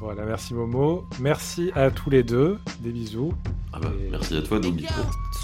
[0.00, 1.06] Voilà, merci Momo.
[1.20, 2.58] Merci à tous les deux.
[2.80, 3.32] Des bisous.
[3.72, 4.84] Ah bah, merci à toi, Doug.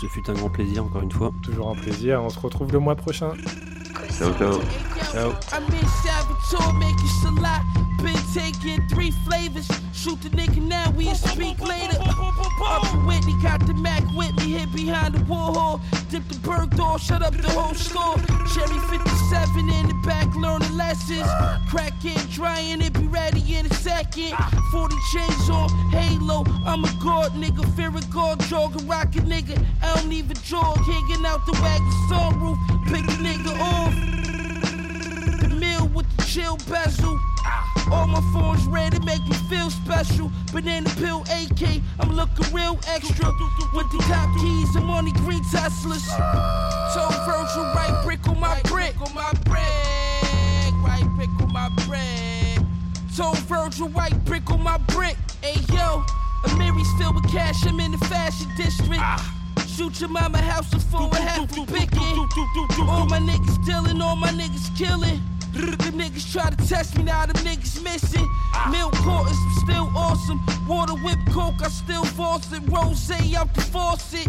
[0.01, 1.33] Ce fut un grand plaisir encore une fois.
[1.43, 2.23] Toujours un plaisir.
[2.23, 3.33] On se retrouve le mois prochain.
[4.19, 4.61] Ciao, ciao.
[5.11, 5.33] Ciao.
[10.03, 11.97] Shoot the nigga now, we'll speak later.
[12.01, 15.81] Up in Whitney, got the Mac me, hid behind the Warhol.
[16.11, 18.17] Dip the bird door, shut up the whole store.
[18.53, 21.29] Cherry 57 in the back, learning lessons.
[21.71, 24.35] Crack it, drying it, be ready in a second.
[24.73, 26.43] 40 chains on, halo.
[26.67, 29.65] I'm a god nigga, fear a god, jog a rocket nigga.
[29.85, 32.59] I don't even jog, hanging out the wagon sunroof.
[32.87, 34.32] Pick a nigga off.
[35.95, 37.19] With the chill bezel.
[37.45, 37.73] Ah.
[37.93, 40.31] All my phones red, it make me feel special.
[40.53, 43.27] Banana pill AK, I'm looking real extra.
[43.75, 46.07] With the top keys, I'm on the green Teslas.
[46.95, 48.99] Told Virgil, right brick on my brick.
[49.01, 50.73] on my brick.
[50.83, 52.67] Right brick on my brick.
[53.15, 55.17] Told Virgil, white brick on my brick.
[55.43, 56.05] Hey yo,
[56.45, 59.03] Amiri's filled with cash, I'm in the fashion district.
[59.69, 62.79] Shoot your mama house before I have to pick it.
[62.89, 65.21] All my niggas dealing, all my niggas killing.
[65.53, 68.27] The niggas try to test me, now them niggas missing.
[68.71, 70.41] Milk quarters, still awesome.
[70.67, 72.63] Water whip coke, I still force it.
[72.69, 74.29] Rose out the faucet.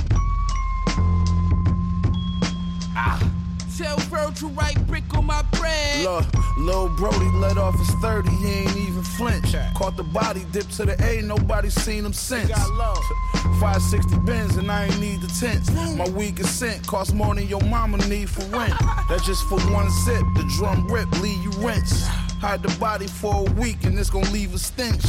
[2.95, 3.32] Ah.
[3.77, 6.03] Tell Virgil, right brick on my bread.
[6.03, 6.25] Look,
[6.57, 9.55] Lil Brody let off his 30, he ain't even flinch.
[9.75, 12.51] Caught the body, dip to the A, nobody seen him since.
[12.51, 15.71] 560 bins and I ain't need the tents.
[15.97, 18.73] My weakest scent cost more than your mama need for rent.
[19.09, 22.07] That's just for one sip, the drum rip, leave you rinse.
[22.43, 25.01] Hide the body for a week and it's gonna leave a stench.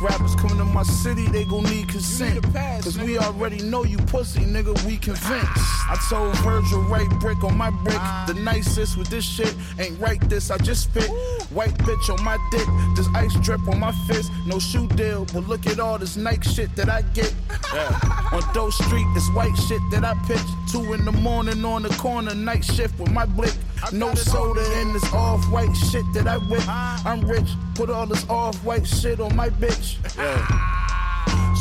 [0.00, 2.42] Rappers coming to my city, they gon' need consent.
[2.82, 5.50] Cause we already know you pussy, nigga, we convinced.
[5.54, 8.00] I told Virgil, right brick on my brick.
[8.26, 11.10] The nicest with this shit ain't right this, I just spit.
[11.50, 12.66] White bitch on my dick,
[12.96, 14.32] this ice drip on my fist.
[14.46, 17.34] No shoe deal, but look at all this Nike shit that I get.
[17.72, 18.28] Yeah.
[18.32, 20.42] On Doe Street, this white shit that I pitch.
[20.70, 23.54] Two in the morning on the corner, night shift with my blick.
[23.90, 26.62] No soda in this off white shit that I whip.
[26.68, 29.96] I'm rich, put all this off white shit on my bitch.
[30.16, 30.81] Yeah.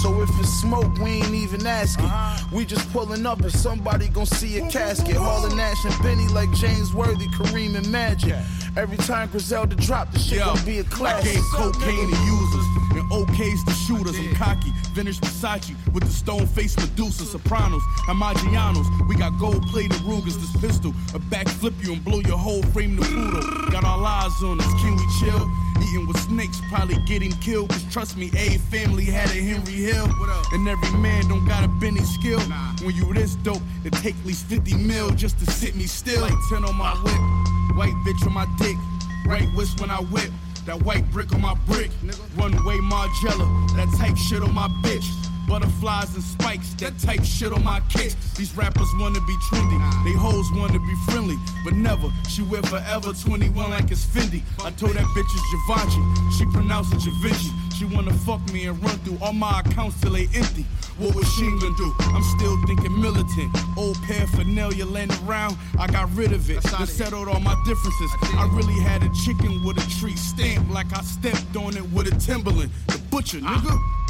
[0.01, 2.05] So if it's smoke, we ain't even asking.
[2.05, 2.47] Uh-huh.
[2.51, 5.15] We just pulling up and somebody gon' see a casket.
[5.15, 8.33] Hauling Nash and Benny like James Worthy, Kareem and Magic.
[8.75, 11.29] Every time Griselda drop, the shit Yo, gon' be a classic.
[11.29, 12.65] I gave cocaine to users
[12.97, 14.17] and OKs to shooters.
[14.17, 18.87] I'm cocky, vintage Versace with the stone face Medusa, Sopranos, and Maggianos.
[19.07, 22.97] We got gold plated Rugers, this pistol, a backflip you and blow your whole frame
[22.97, 23.69] to poodle.
[23.69, 25.70] Got our lives on us, can we chill?
[25.81, 27.69] Eating with snakes, probably getting killed.
[27.69, 30.07] Cause trust me, a family had a Henry Hill.
[30.53, 32.39] And every man don't got a Benny skill.
[32.83, 36.21] When you this dope, it take at least 50 mil just to sit me still.
[36.21, 37.01] Like 10 on my ah.
[37.03, 38.77] whip, white bitch on my dick.
[39.25, 40.31] Right wrist when I whip.
[40.65, 41.89] That white brick on my brick.
[42.35, 43.75] Runway Margiela.
[43.75, 45.30] That type shit on my bitch.
[45.51, 48.15] Butterflies and spikes, that type shit on my kicks.
[48.37, 51.35] These rappers wanna be trendy, they hoes wanna be friendly,
[51.65, 52.09] but never.
[52.29, 54.43] She wear forever 21 like it's Fendi.
[54.63, 57.51] I told that bitch it's Givenchy, she pronounced it Givenchy.
[57.77, 60.65] She wanna fuck me and run through all my accounts till they empty.
[60.97, 61.93] What was she gonna do?
[61.99, 63.51] I'm still thinking militant.
[63.75, 66.63] Old paraphernalia laying around, I got rid of it.
[66.63, 68.11] Then settled all my differences.
[68.37, 72.07] I really had a chicken with a tree stamp, like I stepped on it with
[72.07, 72.71] a Timberland.
[72.87, 74.00] The butcher, nigga.